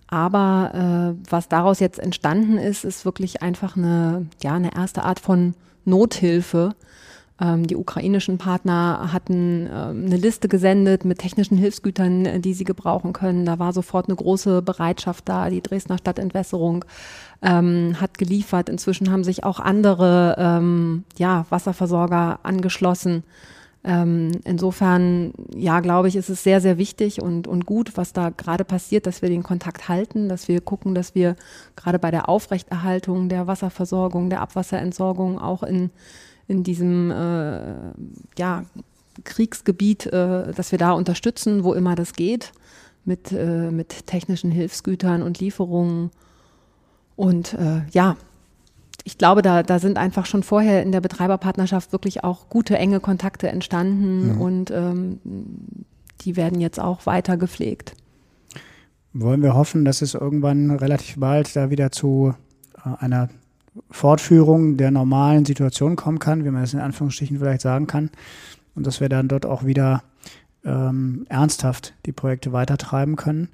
[0.07, 5.19] aber äh, was daraus jetzt entstanden ist, ist wirklich einfach eine, ja, eine erste Art
[5.19, 5.55] von
[5.85, 6.75] Nothilfe,
[7.39, 13.11] die ukrainischen Partner hatten ähm, eine Liste gesendet mit technischen Hilfsgütern, äh, die sie gebrauchen
[13.11, 13.45] können.
[13.45, 15.49] Da war sofort eine große Bereitschaft da.
[15.49, 16.85] Die Dresdner Stadtentwässerung
[17.41, 18.69] ähm, hat geliefert.
[18.69, 23.23] Inzwischen haben sich auch andere ähm, ja, Wasserversorger angeschlossen.
[23.85, 28.29] Ähm, insofern, ja, glaube ich, ist es sehr, sehr wichtig und, und gut, was da
[28.29, 31.35] gerade passiert, dass wir den Kontakt halten, dass wir gucken, dass wir
[31.75, 35.89] gerade bei der Aufrechterhaltung der Wasserversorgung, der Abwasserentsorgung auch in,
[36.47, 37.73] in diesem äh,
[38.37, 38.65] ja,
[39.23, 42.51] Kriegsgebiet, äh, dass wir da unterstützen, wo immer das geht,
[43.05, 46.11] mit, äh, mit technischen Hilfsgütern und Lieferungen.
[47.15, 48.17] Und äh, ja,
[49.03, 52.99] ich glaube, da, da sind einfach schon vorher in der Betreiberpartnerschaft wirklich auch gute, enge
[52.99, 54.41] Kontakte entstanden mhm.
[54.41, 55.19] und ähm,
[56.21, 57.95] die werden jetzt auch weiter gepflegt.
[59.11, 62.33] Wollen wir hoffen, dass es irgendwann relativ bald da wieder zu
[62.83, 63.29] äh, einer
[63.89, 68.11] Fortführung der normalen Situation kommen kann, wie man es in Anführungsstrichen vielleicht sagen kann,
[68.75, 70.03] und dass wir dann dort auch wieder
[70.63, 73.49] ähm, ernsthaft die Projekte weitertreiben können.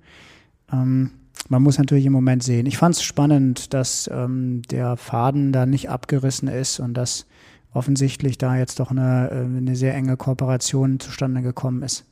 [0.72, 1.12] Ähm,
[1.48, 2.66] man muss natürlich im Moment sehen.
[2.66, 7.26] Ich fand es spannend, dass ähm, der Faden da nicht abgerissen ist und dass
[7.74, 12.06] offensichtlich da jetzt doch eine, äh, eine sehr enge Kooperation zustande gekommen ist.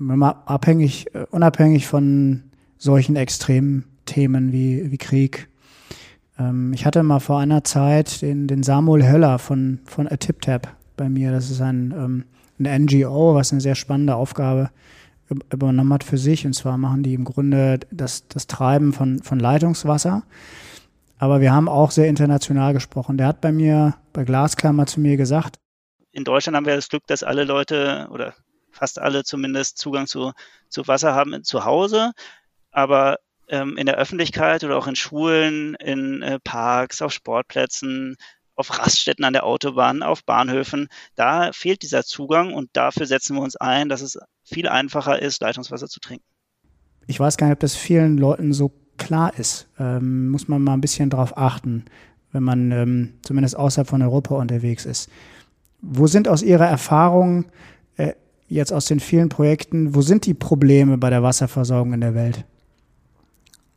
[0.00, 2.44] Abhängig, äh, unabhängig von
[2.76, 5.48] solchen extremen Themen wie, wie Krieg.
[6.38, 11.08] Ähm, ich hatte mal vor einer Zeit den, den Samuel Höller von, von ATipTap bei
[11.08, 11.32] mir.
[11.32, 12.24] Das ist ein, ähm,
[12.58, 14.70] ein NGO, was eine sehr spannende Aufgabe
[15.52, 16.46] übernommen hat für sich.
[16.46, 20.22] Und zwar machen die im Grunde das, das Treiben von, von Leitungswasser.
[21.18, 23.18] Aber wir haben auch sehr international gesprochen.
[23.18, 25.56] Der hat bei mir, bei Glasklammer zu mir gesagt,
[26.12, 28.34] in Deutschland haben wir das Glück, dass alle Leute oder
[28.72, 30.32] fast alle zumindest Zugang zu,
[30.68, 32.12] zu Wasser haben zu Hause.
[32.70, 38.16] Aber ähm, in der Öffentlichkeit oder auch in Schulen, in äh, Parks, auf Sportplätzen,
[38.54, 40.88] auf Raststätten an der Autobahn, auf Bahnhöfen.
[41.14, 45.40] Da fehlt dieser Zugang und dafür setzen wir uns ein, dass es viel einfacher ist,
[45.40, 46.24] Leitungswasser zu trinken.
[47.06, 49.68] Ich weiß gar nicht, ob das vielen Leuten so klar ist.
[49.78, 51.84] Ähm, muss man mal ein bisschen drauf achten,
[52.32, 55.08] wenn man ähm, zumindest außerhalb von Europa unterwegs ist.
[55.80, 57.46] Wo sind aus Ihrer Erfahrung
[57.96, 58.14] äh,
[58.48, 62.44] jetzt aus den vielen Projekten, wo sind die Probleme bei der Wasserversorgung in der Welt?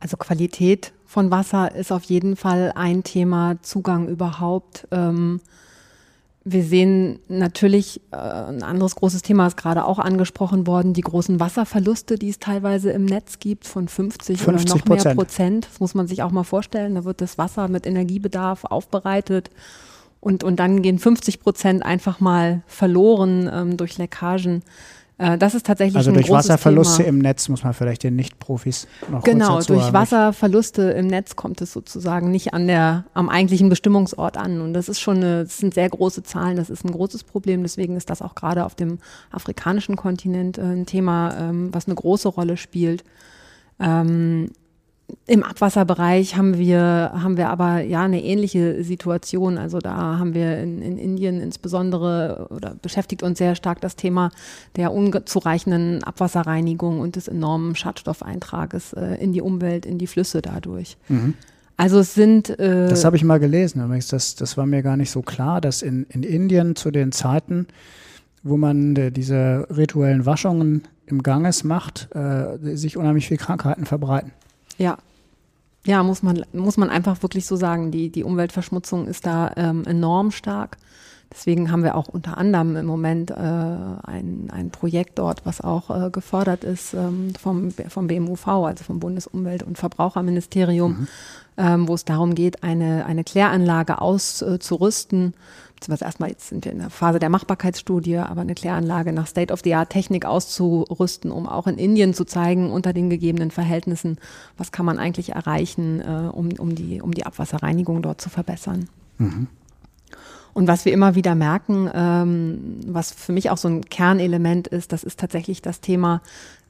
[0.02, 4.88] Also Qualität von Wasser ist auf jeden Fall ein Thema, Zugang überhaupt.
[4.90, 5.40] Ähm,
[6.42, 11.38] wir sehen natürlich, äh, ein anderes großes Thema ist gerade auch angesprochen worden, die großen
[11.38, 15.68] Wasserverluste, die es teilweise im Netz gibt, von 50, 50 oder noch mehr Prozent.
[15.70, 16.96] Das muss man sich auch mal vorstellen.
[16.96, 19.50] Da wird das Wasser mit Energiebedarf aufbereitet
[20.18, 24.64] und, und dann gehen 50 Prozent einfach mal verloren ähm, durch Leckagen.
[25.22, 27.08] Äh, das ist tatsächlich also ein durch großes Wasserverluste Thema.
[27.10, 29.92] im Netz muss man vielleicht den Nicht-Profis noch Genau, durch haben.
[29.92, 34.60] Wasserverluste im Netz kommt es sozusagen nicht an der, am eigentlichen Bestimmungsort an.
[34.60, 37.62] Und das ist schon eine, das sind sehr große Zahlen, das ist ein großes Problem.
[37.62, 38.98] Deswegen ist das auch gerade auf dem
[39.30, 43.04] afrikanischen Kontinent äh, ein Thema, ähm, was eine große Rolle spielt.
[43.78, 44.50] Ähm,
[45.26, 49.58] im Abwasserbereich haben wir, haben wir aber ja eine ähnliche Situation.
[49.58, 54.30] Also da haben wir in, in Indien insbesondere oder beschäftigt uns sehr stark das Thema
[54.76, 60.96] der unzureichenden Abwasserreinigung und des enormen Schadstoffeintrages äh, in die Umwelt, in die Flüsse dadurch.
[61.08, 61.34] Mhm.
[61.76, 62.50] Also es sind.
[62.58, 64.08] Äh, das habe ich mal gelesen übrigens.
[64.08, 67.66] Das, das war mir gar nicht so klar, dass in, in Indien zu den Zeiten,
[68.42, 74.32] wo man äh, diese rituellen Waschungen im Ganges macht, äh, sich unheimlich viele Krankheiten verbreiten.
[74.78, 74.98] Ja.
[75.84, 77.90] Ja, muss man, muss man einfach wirklich so sagen.
[77.90, 80.76] Die, die Umweltverschmutzung ist da ähm, enorm stark.
[81.32, 85.88] Deswegen haben wir auch unter anderem im Moment äh, ein, ein Projekt dort, was auch
[85.90, 91.08] äh, gefördert ist ähm, vom, vom BMUV, also vom Bundesumwelt- und Verbraucherministerium, mhm.
[91.56, 95.32] ähm, wo es darum geht, eine, eine Kläranlage auszurüsten,
[95.76, 100.26] beziehungsweise erstmal jetzt sind wir in der Phase der Machbarkeitsstudie, aber eine Kläranlage nach State-of-the-Art-Technik
[100.26, 104.18] auszurüsten, um auch in Indien zu zeigen, unter den gegebenen Verhältnissen,
[104.58, 108.90] was kann man eigentlich erreichen, äh, um, um, die, um die Abwasserreinigung dort zu verbessern.
[109.16, 109.48] Mhm.
[110.54, 114.92] Und was wir immer wieder merken, ähm, was für mich auch so ein Kernelement ist,
[114.92, 116.20] das ist tatsächlich das Thema,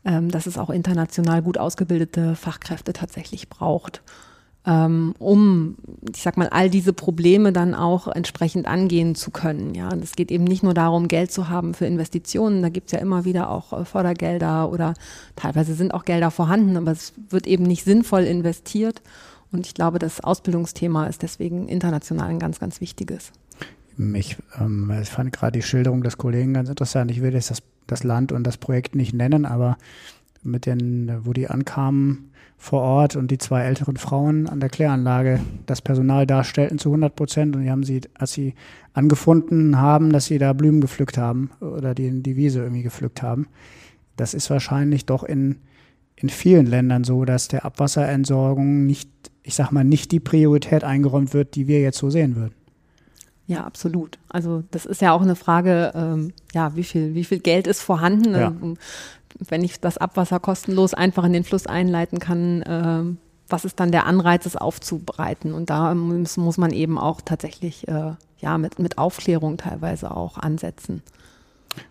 [0.05, 4.03] ähm, dass es auch international gut ausgebildete Fachkräfte tatsächlich braucht
[4.65, 5.77] ähm, um,
[6.15, 9.75] ich sag mal, all diese Probleme dann auch entsprechend angehen zu können.
[9.75, 12.63] Ja, und es geht eben nicht nur darum, Geld zu haben für Investitionen.
[12.63, 14.95] Da gibt's ja immer wieder auch äh, Fördergelder oder
[15.37, 19.03] teilweise sind auch Gelder vorhanden, aber es wird eben nicht sinnvoll investiert.
[19.51, 23.33] Und ich glaube, das Ausbildungsthema ist deswegen international ein ganz, ganz wichtiges.
[24.15, 27.11] Ich, ähm, ich fand gerade die Schilderung des Kollegen ganz interessant.
[27.11, 29.77] Ich will jetzt das, das Land und das Projekt nicht nennen, aber
[30.43, 35.41] mit den, wo die ankamen, vor Ort und die zwei älteren Frauen an der Kläranlage
[35.67, 37.57] das Personal darstellten zu 100 Prozent.
[37.57, 38.55] Und die haben sie, als sie
[38.93, 43.49] angefunden haben, dass sie da Blumen gepflückt haben oder die, die Wiese irgendwie gepflückt haben.
[44.17, 45.57] Das ist wahrscheinlich doch in,
[46.15, 49.11] in vielen Ländern so, dass der Abwasserentsorgung nicht,
[49.43, 52.55] ich sag mal, nicht die Priorität eingeräumt wird, die wir jetzt so sehen würden.
[53.53, 54.19] Ja, absolut.
[54.29, 57.83] Also das ist ja auch eine Frage, ähm, ja, wie viel, wie viel Geld ist
[57.83, 58.35] vorhanden?
[58.35, 58.49] Ja.
[58.49, 58.77] Ähm,
[59.49, 63.93] wenn ich das Abwasser kostenlos einfach in den Fluss einleiten kann, ähm, was ist dann
[63.93, 65.53] der Anreiz, es aufzubereiten?
[65.53, 70.39] Und da muss, muss man eben auch tatsächlich äh, ja, mit, mit Aufklärung teilweise auch
[70.39, 71.03] ansetzen.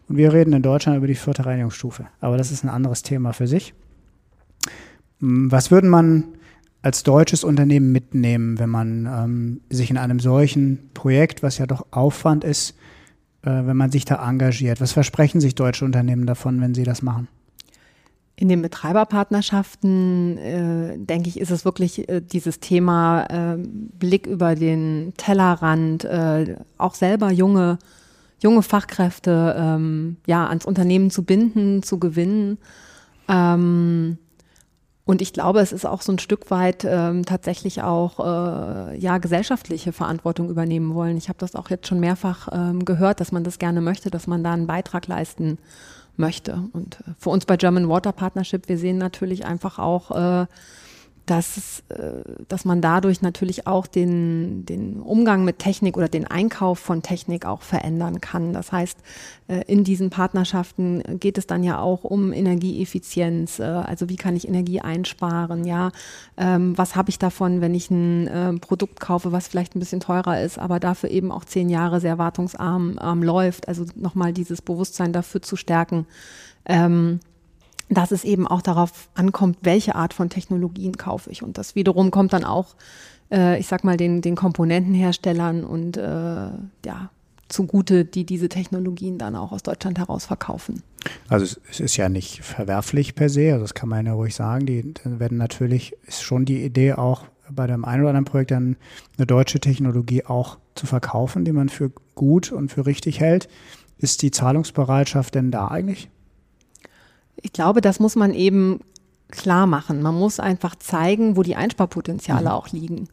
[0.08, 2.08] Und wir reden in Deutschland über die vierte Reinigungsstufe.
[2.20, 3.74] Aber das ist ein anderes Thema für sich.
[5.20, 6.26] Hm, was würde man
[6.82, 11.86] als deutsches Unternehmen mitnehmen, wenn man ähm, sich in einem solchen Projekt, was ja doch
[11.92, 12.76] Aufwand ist,
[13.44, 14.82] äh, wenn man sich da engagiert?
[14.82, 17.28] Was versprechen sich deutsche Unternehmen davon, wenn sie das machen?
[18.36, 24.56] In den Betreiberpartnerschaften, äh, denke ich, ist es wirklich äh, dieses Thema äh, Blick über
[24.56, 27.78] den Tellerrand, äh, auch selber junge,
[28.42, 32.58] junge Fachkräfte ähm, ja, ans Unternehmen zu binden, zu gewinnen.
[33.28, 34.18] Ähm,
[35.12, 39.18] und ich glaube, es ist auch so ein Stück weit ähm, tatsächlich auch äh, ja
[39.18, 41.18] gesellschaftliche Verantwortung übernehmen wollen.
[41.18, 44.26] Ich habe das auch jetzt schon mehrfach ähm, gehört, dass man das gerne möchte, dass
[44.26, 45.58] man da einen Beitrag leisten
[46.16, 46.64] möchte.
[46.72, 50.46] Und äh, für uns bei German Water Partnership, wir sehen natürlich einfach auch äh,
[51.32, 56.78] dass, äh, dass man dadurch natürlich auch den, den Umgang mit Technik oder den Einkauf
[56.78, 58.52] von Technik auch verändern kann.
[58.52, 58.98] Das heißt,
[59.48, 63.60] äh, in diesen Partnerschaften geht es dann ja auch um Energieeffizienz.
[63.60, 65.64] Äh, also wie kann ich Energie einsparen?
[65.64, 65.92] Ja,
[66.36, 70.42] ähm, was habe ich davon, wenn ich ein Produkt kaufe, was vielleicht ein bisschen teurer
[70.42, 73.70] ist, aber dafür eben auch zehn Jahre sehr wartungsarm ähm, läuft?
[73.70, 76.08] Also nochmal dieses Bewusstsein dafür zu stärken.
[76.66, 77.22] Ähm,
[77.92, 81.44] dass es eben auch darauf ankommt, welche Art von Technologien kaufe ich.
[81.44, 82.76] Und das wiederum kommt dann auch,
[83.32, 87.10] äh, ich sag mal, den, den Komponentenherstellern und äh, ja,
[87.50, 90.84] zugute, die diese Technologien dann auch aus Deutschland heraus verkaufen.
[91.28, 94.66] Also es ist ja nicht verwerflich per se, also das kann man ja ruhig sagen.
[94.66, 98.78] Die werden natürlich, ist schon die Idee auch bei dem einen oder anderen Projekt dann
[99.18, 103.50] eine deutsche Technologie auch zu verkaufen, die man für gut und für richtig hält.
[103.98, 106.10] Ist die Zahlungsbereitschaft denn da eigentlich?
[107.36, 108.82] Ich glaube, das muss man eben
[109.30, 110.02] klar machen.
[110.02, 112.52] Man muss einfach zeigen, wo die Einsparpotenziale mhm.
[112.52, 113.08] auch liegen.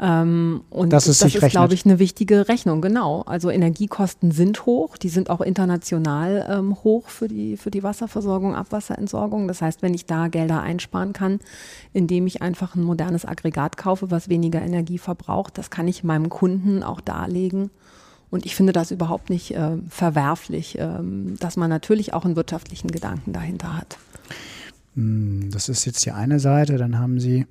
[0.00, 3.22] Ähm, und das ist, das ist glaube ich, eine wichtige Rechnung, genau.
[3.22, 8.54] Also Energiekosten sind hoch, die sind auch international ähm, hoch für die, für die Wasserversorgung,
[8.54, 9.48] Abwasserentsorgung.
[9.48, 11.40] Das heißt, wenn ich da Gelder einsparen kann,
[11.92, 16.28] indem ich einfach ein modernes Aggregat kaufe, was weniger Energie verbraucht, das kann ich meinem
[16.28, 17.70] Kunden auch darlegen.
[18.30, 20.98] Und ich finde das überhaupt nicht äh, verwerflich, äh,
[21.38, 23.98] dass man natürlich auch einen wirtschaftlichen Gedanken dahinter hat.
[24.94, 26.76] Hm, das ist jetzt die eine Seite.
[26.76, 27.46] Dann haben Sie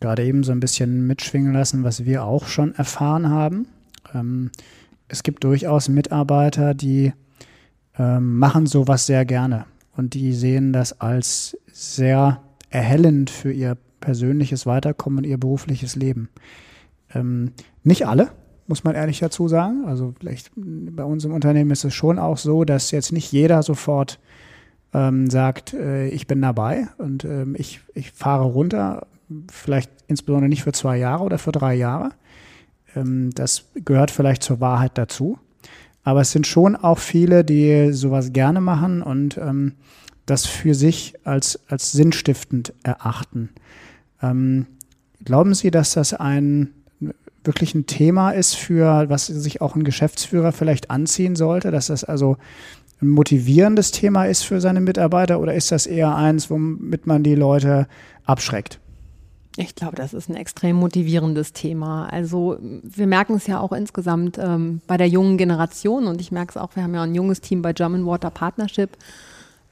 [0.00, 3.66] gerade eben so ein bisschen mitschwingen lassen, was wir auch schon erfahren haben.
[4.14, 4.50] Ähm,
[5.08, 7.12] es gibt durchaus Mitarbeiter, die
[7.98, 14.66] ähm, machen sowas sehr gerne und die sehen das als sehr erhellend für ihr persönliches
[14.66, 16.28] Weiterkommen und ihr berufliches Leben.
[17.14, 18.30] Ähm, nicht alle,
[18.66, 19.84] muss man ehrlich dazu sagen.
[19.86, 23.62] Also vielleicht bei uns im Unternehmen ist es schon auch so, dass jetzt nicht jeder
[23.62, 24.18] sofort
[24.92, 29.06] ähm, sagt, äh, ich bin dabei und ähm, ich, ich fahre runter,
[29.50, 32.10] vielleicht insbesondere nicht für zwei Jahre oder für drei Jahre.
[32.94, 35.38] Ähm, das gehört vielleicht zur Wahrheit dazu.
[36.04, 39.72] Aber es sind schon auch viele, die sowas gerne machen und ähm,
[40.26, 43.50] das für sich als, als sinnstiftend erachten.
[44.22, 44.66] Ähm,
[45.24, 46.70] glauben Sie, dass das ein
[47.44, 52.04] wirklich ein Thema ist für, was sich auch ein Geschäftsführer vielleicht anziehen sollte, dass das
[52.04, 52.36] also
[53.00, 57.34] ein motivierendes Thema ist für seine Mitarbeiter oder ist das eher eins, womit man die
[57.34, 57.86] Leute
[58.24, 58.80] abschreckt?
[59.56, 62.06] Ich glaube, das ist ein extrem motivierendes Thema.
[62.06, 66.50] Also wir merken es ja auch insgesamt ähm, bei der jungen Generation und ich merke
[66.50, 68.90] es auch, wir haben ja ein junges Team bei German Water Partnership.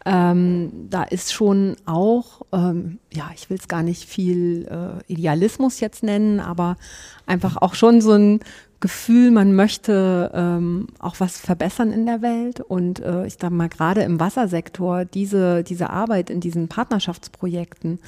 [0.05, 5.81] Ähm, da ist schon auch, ähm, ja, ich will es gar nicht viel äh, Idealismus
[5.81, 6.77] jetzt nennen, aber
[7.27, 8.41] einfach auch schon so ein
[8.81, 12.61] Gefühl, man möchte ähm, auch was verbessern in der Welt.
[12.61, 18.01] Und äh, ich sage mal, gerade im Wassersektor, diese, diese Arbeit in diesen Partnerschaftsprojekten,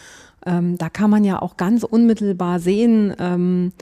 [0.44, 3.72] ähm, da kann man ja auch ganz unmittelbar sehen, ähm,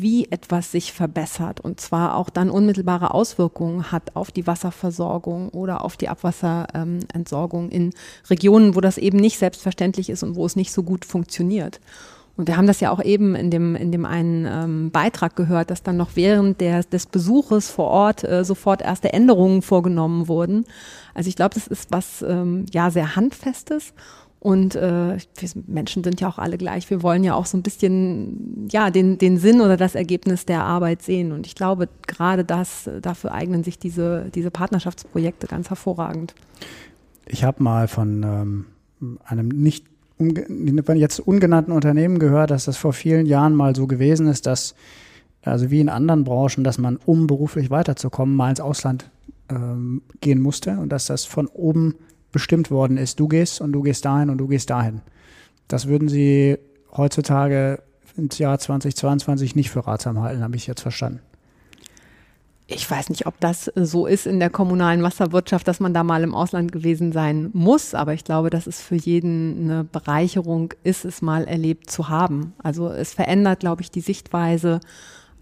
[0.00, 5.84] wie etwas sich verbessert und zwar auch dann unmittelbare Auswirkungen hat auf die Wasserversorgung oder
[5.84, 7.92] auf die Abwasserentsorgung in
[8.30, 11.80] Regionen, wo das eben nicht selbstverständlich ist und wo es nicht so gut funktioniert.
[12.36, 15.70] Und wir haben das ja auch eben in dem, in dem einen ähm, Beitrag gehört,
[15.70, 20.64] dass dann noch während der, des Besuches vor Ort äh, sofort erste Änderungen vorgenommen wurden.
[21.12, 23.92] Also ich glaube, das ist was ähm, ja sehr handfestes
[24.42, 25.18] und äh,
[25.68, 26.90] Menschen sind ja auch alle gleich.
[26.90, 30.64] Wir wollen ja auch so ein bisschen ja den, den Sinn oder das Ergebnis der
[30.64, 31.30] Arbeit sehen.
[31.30, 36.34] Und ich glaube, gerade das, dafür eignen sich diese, diese Partnerschaftsprojekte ganz hervorragend.
[37.24, 38.66] Ich habe mal von
[39.00, 39.86] ähm, einem nicht
[40.18, 44.74] jetzt ungenannten Unternehmen gehört, dass das vor vielen Jahren mal so gewesen ist, dass
[45.42, 49.08] also wie in anderen Branchen, dass man, um beruflich weiterzukommen, mal ins Ausland
[49.48, 51.94] ähm, gehen musste und dass das von oben
[52.32, 53.20] bestimmt worden ist.
[53.20, 55.02] Du gehst und du gehst dahin und du gehst dahin.
[55.68, 56.58] Das würden Sie
[56.96, 57.82] heutzutage
[58.16, 61.20] ins Jahr 2022 nicht für ratsam halten, habe ich jetzt verstanden.
[62.66, 66.22] Ich weiß nicht, ob das so ist in der kommunalen Wasserwirtschaft, dass man da mal
[66.22, 71.04] im Ausland gewesen sein muss, aber ich glaube, dass es für jeden eine Bereicherung ist,
[71.04, 72.54] es mal erlebt zu haben.
[72.62, 74.80] Also es verändert, glaube ich, die Sichtweise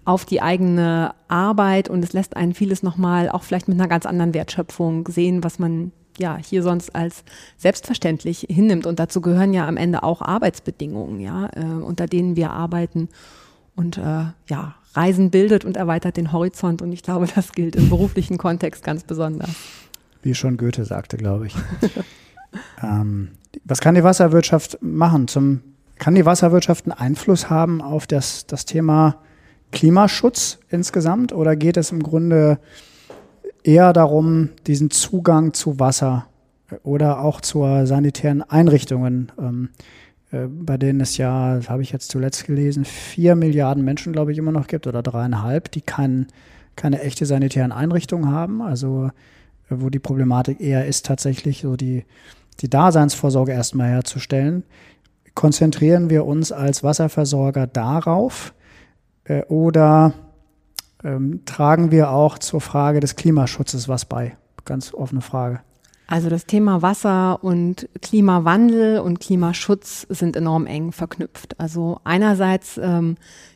[0.05, 4.07] auf die eigene Arbeit und es lässt einen vieles nochmal auch vielleicht mit einer ganz
[4.07, 7.25] anderen Wertschöpfung sehen, was man ja hier sonst als
[7.57, 8.87] selbstverständlich hinnimmt.
[8.87, 13.09] Und dazu gehören ja am Ende auch Arbeitsbedingungen, ja, äh, unter denen wir arbeiten.
[13.75, 17.89] Und äh, ja, Reisen bildet und erweitert den Horizont und ich glaube, das gilt im
[17.89, 19.51] beruflichen Kontext ganz besonders.
[20.23, 21.55] Wie schon Goethe sagte, glaube ich.
[22.83, 23.29] ähm,
[23.65, 25.29] was kann die Wasserwirtschaft machen?
[25.29, 25.61] Zum,
[25.99, 29.17] kann die Wasserwirtschaft einen Einfluss haben auf das, das Thema
[29.73, 32.59] Klimaschutz insgesamt oder geht es im Grunde
[33.63, 36.27] eher darum, diesen Zugang zu Wasser
[36.83, 39.71] oder auch zu sanitären Einrichtungen ähm,
[40.31, 44.39] äh, bei denen es ja, habe ich jetzt zuletzt gelesen, vier Milliarden Menschen, glaube ich,
[44.39, 46.29] immer noch gibt oder dreieinhalb, die kein,
[46.77, 48.63] keine echte sanitären Einrichtungen haben.
[48.63, 49.07] Also
[49.69, 52.05] äh, wo die Problematik eher ist, tatsächlich so die,
[52.61, 54.65] die Daseinsvorsorge erstmal herzustellen.
[55.35, 58.55] Konzentrieren wir uns als Wasserversorger darauf
[59.25, 60.15] äh, oder
[61.05, 64.37] ähm, tragen wir auch zur Frage des Klimaschutzes was bei?
[64.65, 65.61] Ganz offene Frage.
[66.11, 71.61] Also das Thema Wasser und Klimawandel und Klimaschutz sind enorm eng verknüpft.
[71.61, 73.15] Also einerseits ähm,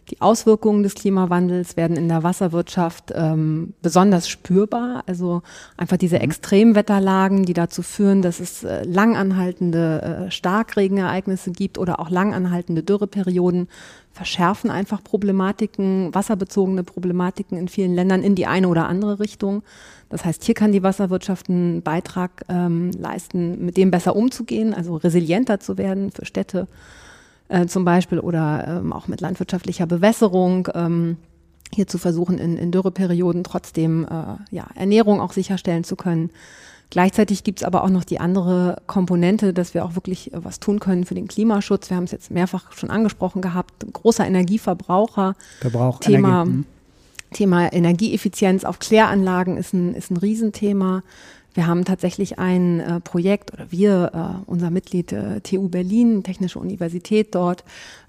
[0.09, 5.03] die Auswirkungen des Klimawandels werden in der Wasserwirtschaft ähm, besonders spürbar.
[5.09, 5.43] Also
[5.77, 6.23] einfach diese mhm.
[6.23, 13.67] Extremwetterlagen, die dazu führen, dass es äh, langanhaltende äh, Starkregenereignisse gibt oder auch langanhaltende Dürreperioden,
[14.13, 19.65] verschärfen einfach Problematiken, wasserbezogene Problematiken in vielen Ländern in die eine oder andere Richtung.
[20.15, 24.95] Das heißt, hier kann die Wasserwirtschaft einen Beitrag ähm, leisten, mit dem besser umzugehen, also
[24.95, 26.69] resilienter zu werden für Städte
[27.49, 30.69] äh, zum Beispiel oder ähm, auch mit landwirtschaftlicher Bewässerung.
[30.73, 31.17] Ähm,
[31.73, 36.31] hier zu versuchen, in, in Dürreperioden trotzdem äh, ja, Ernährung auch sicherstellen zu können.
[36.91, 40.61] Gleichzeitig gibt es aber auch noch die andere Komponente, dass wir auch wirklich äh, was
[40.61, 41.91] tun können für den Klimaschutz.
[41.91, 43.85] Wir haben es jetzt mehrfach schon angesprochen gehabt.
[43.93, 45.35] Großer Energieverbraucher.
[45.59, 46.65] Verbrauch, Thema, Energie.
[47.35, 51.03] Thema Energieeffizienz auf Kläranlagen ist ein, ist ein Riesenthema.
[51.55, 56.59] Wir haben tatsächlich ein äh, Projekt oder wir, äh, unser Mitglied äh, TU Berlin, Technische
[56.59, 57.63] Universität dort,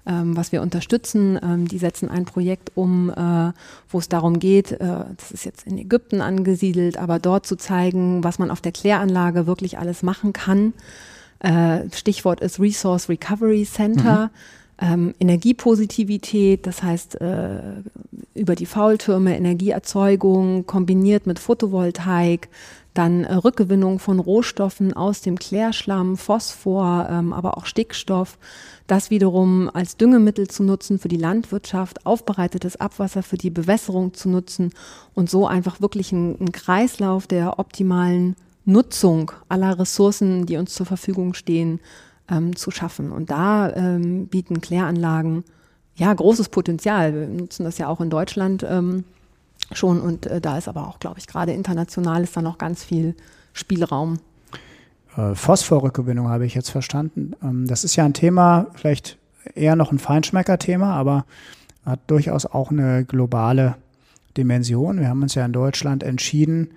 [0.04, 1.38] ähm, was wir unterstützen.
[1.40, 3.52] Ähm, die setzen ein Projekt um, äh,
[3.88, 8.24] wo es darum geht, äh, das ist jetzt in Ägypten angesiedelt, aber dort zu zeigen,
[8.24, 10.72] was man auf der Kläranlage wirklich alles machen kann.
[11.38, 14.26] Äh, Stichwort ist Resource Recovery Center.
[14.26, 14.30] Mhm
[14.78, 17.60] ähm, Energiepositivität, das heißt äh,
[18.34, 22.48] über die Faultürme Energieerzeugung kombiniert mit Photovoltaik,
[22.92, 28.38] dann äh, Rückgewinnung von Rohstoffen aus dem Klärschlamm, Phosphor, ähm, aber auch Stickstoff,
[28.86, 34.28] das wiederum als Düngemittel zu nutzen für die Landwirtschaft, aufbereitetes Abwasser für die Bewässerung zu
[34.28, 34.72] nutzen
[35.14, 41.34] und so einfach wirklich einen Kreislauf der optimalen Nutzung aller Ressourcen, die uns zur Verfügung
[41.34, 41.80] stehen,
[42.30, 43.12] ähm, zu schaffen.
[43.12, 45.44] Und da ähm, bieten Kläranlagen
[45.94, 47.14] ja großes Potenzial.
[47.14, 49.04] Wir nutzen das ja auch in Deutschland ähm,
[49.72, 52.84] schon und äh, da ist aber auch, glaube ich, gerade international ist da noch ganz
[52.84, 53.14] viel
[53.52, 54.18] Spielraum.
[55.16, 57.32] Äh, Phosphorrückgewinnung habe ich jetzt verstanden.
[57.42, 59.18] Ähm, das ist ja ein Thema, vielleicht
[59.54, 61.24] eher noch ein Feinschmecker-Thema, aber
[61.84, 63.76] hat durchaus auch eine globale
[64.36, 65.00] Dimension.
[65.00, 66.70] Wir haben uns ja in Deutschland entschieden,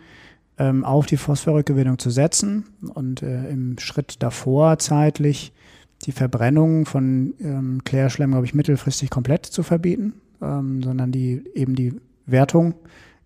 [0.59, 5.53] ähm, auf die Phosphorrückgewinnung zu setzen und äh, im Schritt davor zeitlich
[6.05, 11.75] die Verbrennung von ähm, Klärschlemm, glaube ich, mittelfristig komplett zu verbieten, ähm, sondern die eben
[11.75, 11.95] die
[12.25, 12.75] Wertung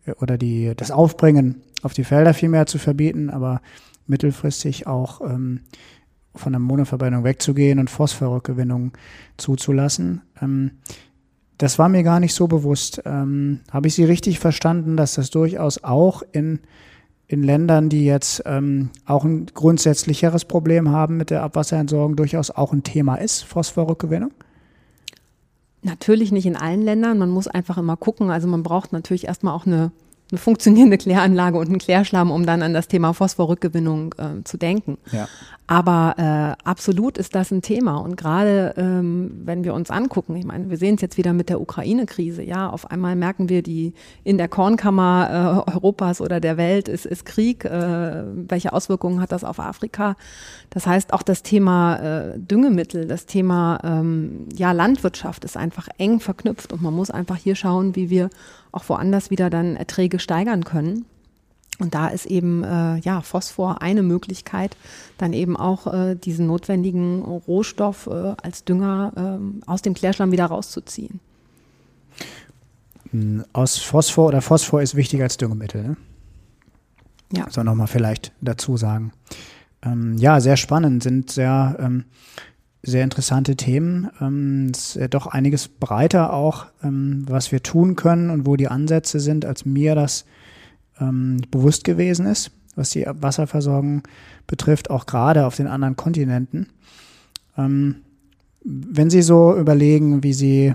[0.05, 3.61] äh, oder die, das Aufbringen auf die Felder vielmehr zu verbieten, aber
[4.07, 5.61] mittelfristig auch ähm,
[6.35, 8.93] von der Monoverbrennung wegzugehen und Phosphorrückgewinnung
[9.37, 10.21] zuzulassen.
[10.41, 10.71] Ähm,
[11.57, 13.01] das war mir gar nicht so bewusst.
[13.05, 16.59] Ähm, Habe ich Sie richtig verstanden, dass das durchaus auch in
[17.33, 22.71] in Ländern, die jetzt ähm, auch ein grundsätzlicheres Problem haben mit der Abwasserentsorgung, durchaus auch
[22.71, 24.31] ein Thema ist, Phosphorrückgewinnung?
[25.81, 27.17] Natürlich nicht in allen Ländern.
[27.17, 28.29] Man muss einfach immer gucken.
[28.29, 29.91] Also man braucht natürlich erstmal auch eine,
[30.33, 34.97] eine funktionierende Kläranlage und einen Klärschlamm, um dann an das Thema Phosphorrückgewinnung äh, zu denken.
[35.11, 35.27] Ja.
[35.67, 37.97] Aber äh, absolut ist das ein Thema.
[37.97, 41.49] Und gerade ähm, wenn wir uns angucken, ich meine, wir sehen es jetzt wieder mit
[41.49, 43.93] der Ukraine-Krise, ja, auf einmal merken wir, die
[44.23, 47.63] in der Kornkammer äh, Europas oder der Welt ist, ist Krieg.
[47.63, 50.15] Äh, welche Auswirkungen hat das auf Afrika?
[50.71, 56.19] Das heißt, auch das Thema äh, Düngemittel, das Thema ähm, ja, Landwirtschaft ist einfach eng
[56.19, 58.31] verknüpft und man muss einfach hier schauen, wie wir
[58.73, 61.05] auch woanders wieder dann Erträge steigern können.
[61.79, 64.77] Und da ist eben äh, ja Phosphor eine Möglichkeit,
[65.17, 70.45] dann eben auch äh, diesen notwendigen Rohstoff äh, als Dünger äh, aus dem Klärschlamm wieder
[70.45, 71.19] rauszuziehen.
[73.09, 75.97] Hm, aus Phosphor oder Phosphor ist wichtiger als Düngemittel, ne?
[77.35, 77.49] Ja.
[77.49, 79.11] Soll nochmal vielleicht dazu sagen.
[79.81, 82.05] Ähm, ja, sehr spannend, sind sehr, ähm,
[82.83, 84.09] sehr interessante Themen.
[84.21, 88.67] Ähm, ist ja doch einiges breiter auch, ähm, was wir tun können und wo die
[88.67, 90.25] Ansätze sind, als mir das
[90.99, 94.03] ähm, bewusst gewesen ist, was die Wasserversorgung
[94.47, 96.67] betrifft, auch gerade auf den anderen Kontinenten.
[97.57, 97.95] Ähm,
[98.65, 100.73] wenn Sie so überlegen, wie Sie,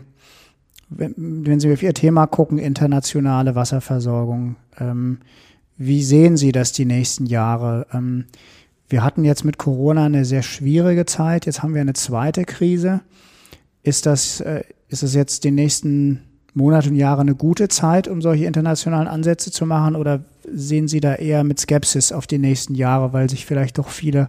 [0.88, 4.56] wenn, wenn, Sie auf Ihr Thema gucken, internationale Wasserversorgung,
[5.78, 7.86] wie sehen Sie das die nächsten Jahre?
[8.88, 13.00] Wir hatten jetzt mit Corona eine sehr schwierige Zeit, jetzt haben wir eine zweite Krise.
[13.82, 16.22] Ist das, äh, ist es jetzt die nächsten
[16.54, 19.94] Monate und Jahre eine gute Zeit, um solche internationalen Ansätze zu machen?
[19.94, 23.88] Oder sehen Sie da eher mit Skepsis auf die nächsten Jahre, weil sich vielleicht doch
[23.88, 24.28] viele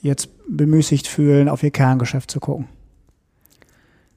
[0.00, 2.66] jetzt bemüßigt fühlen, auf ihr Kerngeschäft zu gucken?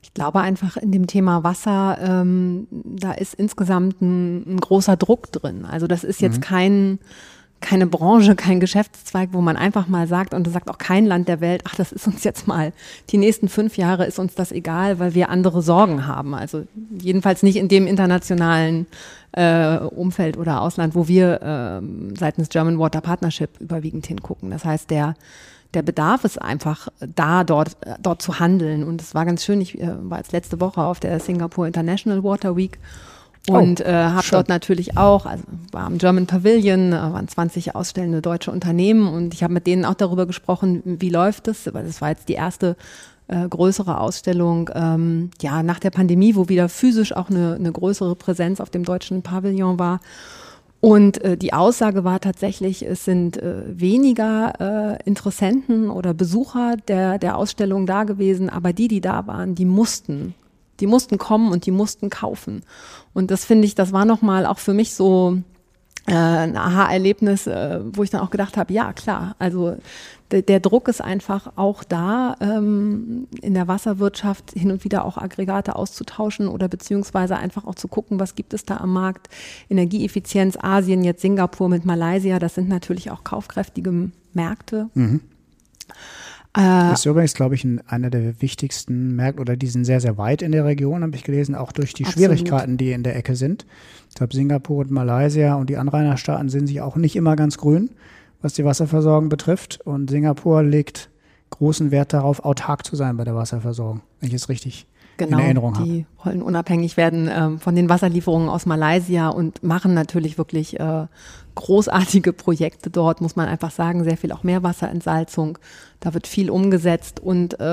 [0.01, 5.31] Ich glaube einfach in dem Thema Wasser, ähm, da ist insgesamt ein, ein, großer Druck
[5.31, 5.65] drin.
[5.65, 6.41] Also das ist jetzt mhm.
[6.41, 6.99] kein
[7.63, 11.27] keine Branche, kein Geschäftszweig, wo man einfach mal sagt, und das sagt auch kein Land
[11.27, 12.73] der Welt, ach, das ist uns jetzt mal,
[13.09, 16.35] die nächsten fünf Jahre ist uns das egal, weil wir andere Sorgen haben.
[16.35, 18.85] Also jedenfalls nicht in dem internationalen
[19.31, 24.51] äh, Umfeld oder Ausland, wo wir äh, seitens German Water Partnership überwiegend hingucken.
[24.51, 25.15] Das heißt, der
[25.73, 28.83] der Bedarf ist einfach da, dort, dort zu handeln.
[28.83, 32.23] Und es war ganz schön, ich äh, war jetzt letzte Woche auf der Singapore International
[32.23, 32.77] Water Week
[33.49, 37.75] und oh, äh, habe dort natürlich auch, also war am German Pavilion, äh, waren 20
[37.75, 41.85] ausstellende deutsche Unternehmen und ich habe mit denen auch darüber gesprochen, wie läuft es, weil
[41.85, 42.77] das war jetzt die erste
[43.27, 48.15] äh, größere Ausstellung, ähm, ja, nach der Pandemie, wo wieder physisch auch eine, eine größere
[48.15, 49.99] Präsenz auf dem deutschen Pavillon war.
[50.79, 57.17] Und äh, die Aussage war tatsächlich, es sind äh, weniger äh, Interessenten oder Besucher der,
[57.19, 60.33] der Ausstellung da gewesen, aber die, die da waren, die mussten
[60.83, 62.61] die mussten kommen und die mussten kaufen.
[63.13, 65.37] Und das finde ich, das war nochmal auch für mich so
[66.07, 69.77] äh, ein Aha-Erlebnis, äh, wo ich dann auch gedacht habe, ja klar, also
[70.29, 75.77] der Druck ist einfach auch da, ähm, in der Wasserwirtschaft hin und wieder auch Aggregate
[75.77, 79.29] auszutauschen oder beziehungsweise einfach auch zu gucken, was gibt es da am Markt.
[79.69, 84.89] Energieeffizienz, Asien, jetzt Singapur mit Malaysia, das sind natürlich auch kaufkräftige Märkte.
[84.95, 85.21] Mhm.
[86.55, 89.99] Äh, das ist übrigens, glaube ich, ein, einer der wichtigsten Märkte oder die sind sehr,
[89.99, 92.25] sehr weit in der Region, habe ich gelesen, auch durch die Absolut.
[92.25, 93.65] Schwierigkeiten, die in der Ecke sind.
[94.09, 97.89] Ich glaube, Singapur und Malaysia und die Anrainerstaaten sind sich auch nicht immer ganz grün,
[98.41, 99.81] was die Wasserversorgung betrifft.
[99.83, 101.09] Und Singapur legt
[101.49, 104.85] großen Wert darauf, autark zu sein bei der Wasserversorgung, wenn ich es richtig
[105.17, 105.87] genau, in Erinnerung habe.
[105.87, 111.05] Die wollen unabhängig werden ähm, von den Wasserlieferungen aus Malaysia und machen natürlich wirklich äh,
[111.55, 115.57] großartige Projekte dort, muss man einfach sagen, sehr viel auch Meerwasserentsalzung.
[115.99, 117.63] Da wird viel umgesetzt und äh,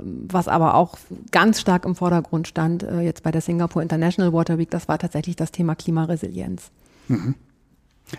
[0.00, 0.98] was aber auch
[1.30, 4.98] ganz stark im Vordergrund stand, äh, jetzt bei der Singapore International Water Week, das war
[4.98, 6.70] tatsächlich das Thema Klimaresilienz.
[7.08, 7.34] Mhm.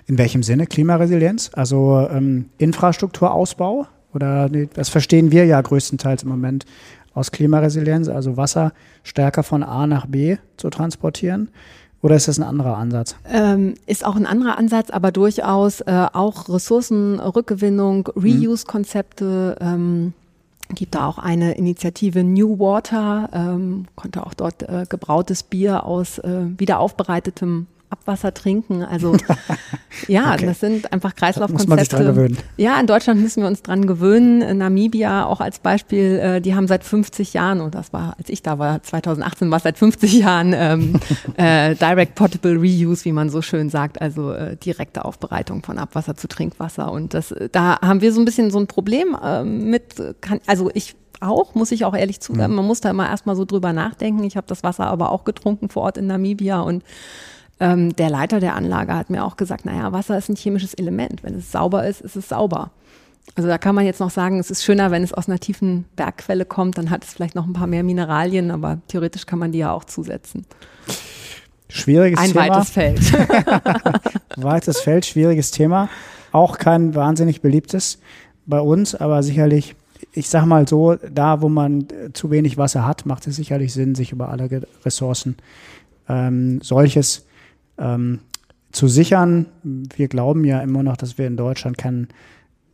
[0.06, 1.52] In welchem Sinne Klimaresilienz?
[1.54, 3.88] Also ähm, Infrastrukturausbau?
[4.14, 6.66] Oder das verstehen wir ja größtenteils im Moment
[7.14, 11.50] aus Klimaresilienz, also Wasser stärker von A nach B zu transportieren?
[12.02, 13.16] Oder ist das ein anderer Ansatz?
[13.32, 18.08] Ähm, ist auch ein anderer Ansatz, aber durchaus äh, auch Ressourcenrückgewinnung.
[18.16, 19.58] Reuse-Konzepte.
[19.62, 20.14] Ähm,
[20.74, 26.18] gibt da auch eine Initiative New Water, ähm, konnte auch dort äh, gebrautes Bier aus
[26.20, 28.84] äh, wiederaufbereitetem Abwasser trinken.
[28.84, 29.16] Also
[30.08, 30.46] ja, okay.
[30.46, 31.70] das sind einfach Kreislaufkonzepte.
[31.70, 32.38] Muss man sich dran gewöhnen.
[32.58, 34.42] Ja, in Deutschland müssen wir uns dran gewöhnen.
[34.42, 38.30] In Namibia auch als Beispiel, äh, die haben seit 50 Jahren, und das war, als
[38.30, 41.00] ich da war, 2018 war es seit 50 Jahren ähm,
[41.38, 46.16] äh, Direct Potable Reuse, wie man so schön sagt, also äh, direkte Aufbereitung von Abwasser
[46.16, 46.92] zu Trinkwasser.
[46.92, 50.72] Und das, da haben wir so ein bisschen so ein Problem äh, mit, kann, also
[50.74, 52.52] ich auch, muss ich auch ehrlich zugeben.
[52.52, 52.56] Mhm.
[52.56, 54.24] Man muss da immer erstmal so drüber nachdenken.
[54.24, 56.84] Ich habe das Wasser aber auch getrunken vor Ort in Namibia und
[57.62, 61.24] ähm, der Leiter der Anlage hat mir auch gesagt, naja, Wasser ist ein chemisches Element.
[61.24, 62.72] Wenn es sauber ist, ist es sauber.
[63.36, 65.86] Also da kann man jetzt noch sagen, es ist schöner, wenn es aus einer tiefen
[65.96, 69.52] Bergquelle kommt, dann hat es vielleicht noch ein paar mehr Mineralien, aber theoretisch kann man
[69.52, 70.46] die ja auch zusetzen.
[71.70, 72.50] Schwieriges Ein Thema.
[72.50, 73.00] weites Feld.
[74.38, 75.88] weites Feld, schwieriges Thema.
[76.32, 78.00] Auch kein wahnsinnig beliebtes
[78.48, 79.76] bei uns, aber sicherlich,
[80.14, 83.94] ich sag mal so, da wo man zu wenig Wasser hat, macht es sicherlich Sinn,
[83.94, 85.38] sich über alle Ressourcen
[86.10, 87.26] ähm, solches
[87.82, 88.20] ähm,
[88.72, 89.48] zu sichern.
[89.64, 92.08] Wir glauben ja immer noch, dass wir in Deutschland kein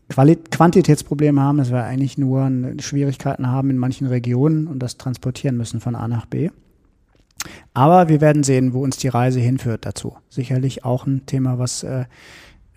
[0.09, 2.49] Quali Quantitätsproblem haben, dass wir eigentlich nur
[2.79, 6.49] Schwierigkeiten haben in manchen Regionen und das transportieren müssen von A nach B.
[7.73, 10.17] Aber wir werden sehen, wo uns die Reise hinführt dazu.
[10.29, 12.05] Sicherlich auch ein Thema, was äh,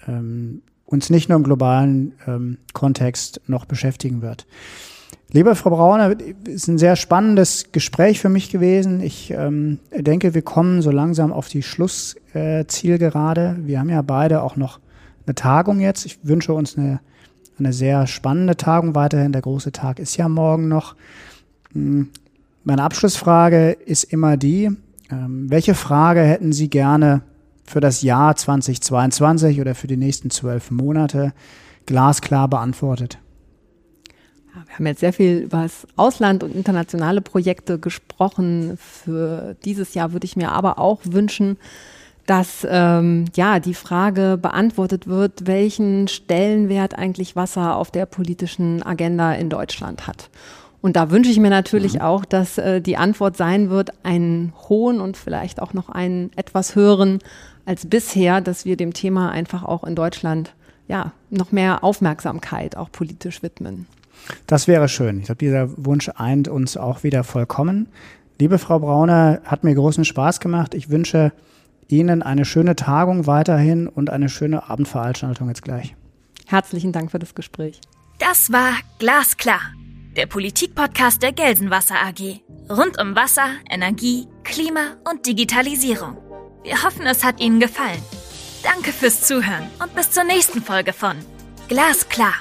[0.06, 4.46] ähm, uns nicht nur im globalen ähm, Kontext noch beschäftigen wird.
[5.32, 9.00] Liebe Frau Brauner, ist ein sehr spannendes Gespräch für mich gewesen.
[9.00, 13.56] Ich ähm, denke, wir kommen so langsam auf die Schlusszielgerade.
[13.60, 14.80] wir haben ja beide auch noch
[15.26, 16.04] eine Tagung jetzt.
[16.06, 17.00] Ich wünsche uns eine,
[17.58, 19.30] eine sehr spannende Tagung weiterhin.
[19.32, 20.96] Der große Tag ist ja morgen noch.
[21.72, 22.08] Hm,
[22.64, 24.70] Meine Abschlussfrage ist immer die,
[25.10, 27.22] ähm, welche Frage hätten Sie gerne
[27.64, 31.32] für das Jahr 2022 oder für die nächsten zwölf Monate
[31.86, 33.18] glasklar beantwortet?
[34.70, 38.78] Wir haben jetzt sehr viel über das Ausland und internationale Projekte gesprochen.
[38.78, 41.58] Für dieses Jahr würde ich mir aber auch wünschen,
[42.26, 49.32] dass ähm, ja die Frage beantwortet wird, welchen Stellenwert eigentlich Wasser auf der politischen Agenda
[49.32, 50.30] in Deutschland hat.
[50.80, 55.00] Und da wünsche ich mir natürlich auch, dass äh, die Antwort sein wird, einen hohen
[55.00, 57.18] und vielleicht auch noch einen etwas höheren
[57.66, 60.54] als bisher, dass wir dem Thema einfach auch in Deutschland
[60.86, 63.86] ja noch mehr Aufmerksamkeit auch politisch widmen.
[64.46, 65.18] Das wäre schön.
[65.18, 67.88] Ich glaube, dieser Wunsch eint uns auch wieder vollkommen.
[68.38, 70.74] Liebe Frau Brauner, hat mir großen Spaß gemacht.
[70.74, 71.32] Ich wünsche
[71.88, 75.94] Ihnen eine schöne Tagung weiterhin und eine schöne Abendveranstaltung jetzt gleich.
[76.46, 77.80] Herzlichen Dank für das Gespräch.
[78.18, 79.60] Das war Glasklar,
[80.16, 82.40] der Politikpodcast der Gelsenwasser AG.
[82.70, 86.16] Rund um Wasser, Energie, Klima und Digitalisierung.
[86.62, 88.02] Wir hoffen, es hat Ihnen gefallen.
[88.62, 91.16] Danke fürs Zuhören und bis zur nächsten Folge von
[91.68, 92.34] Glasklar.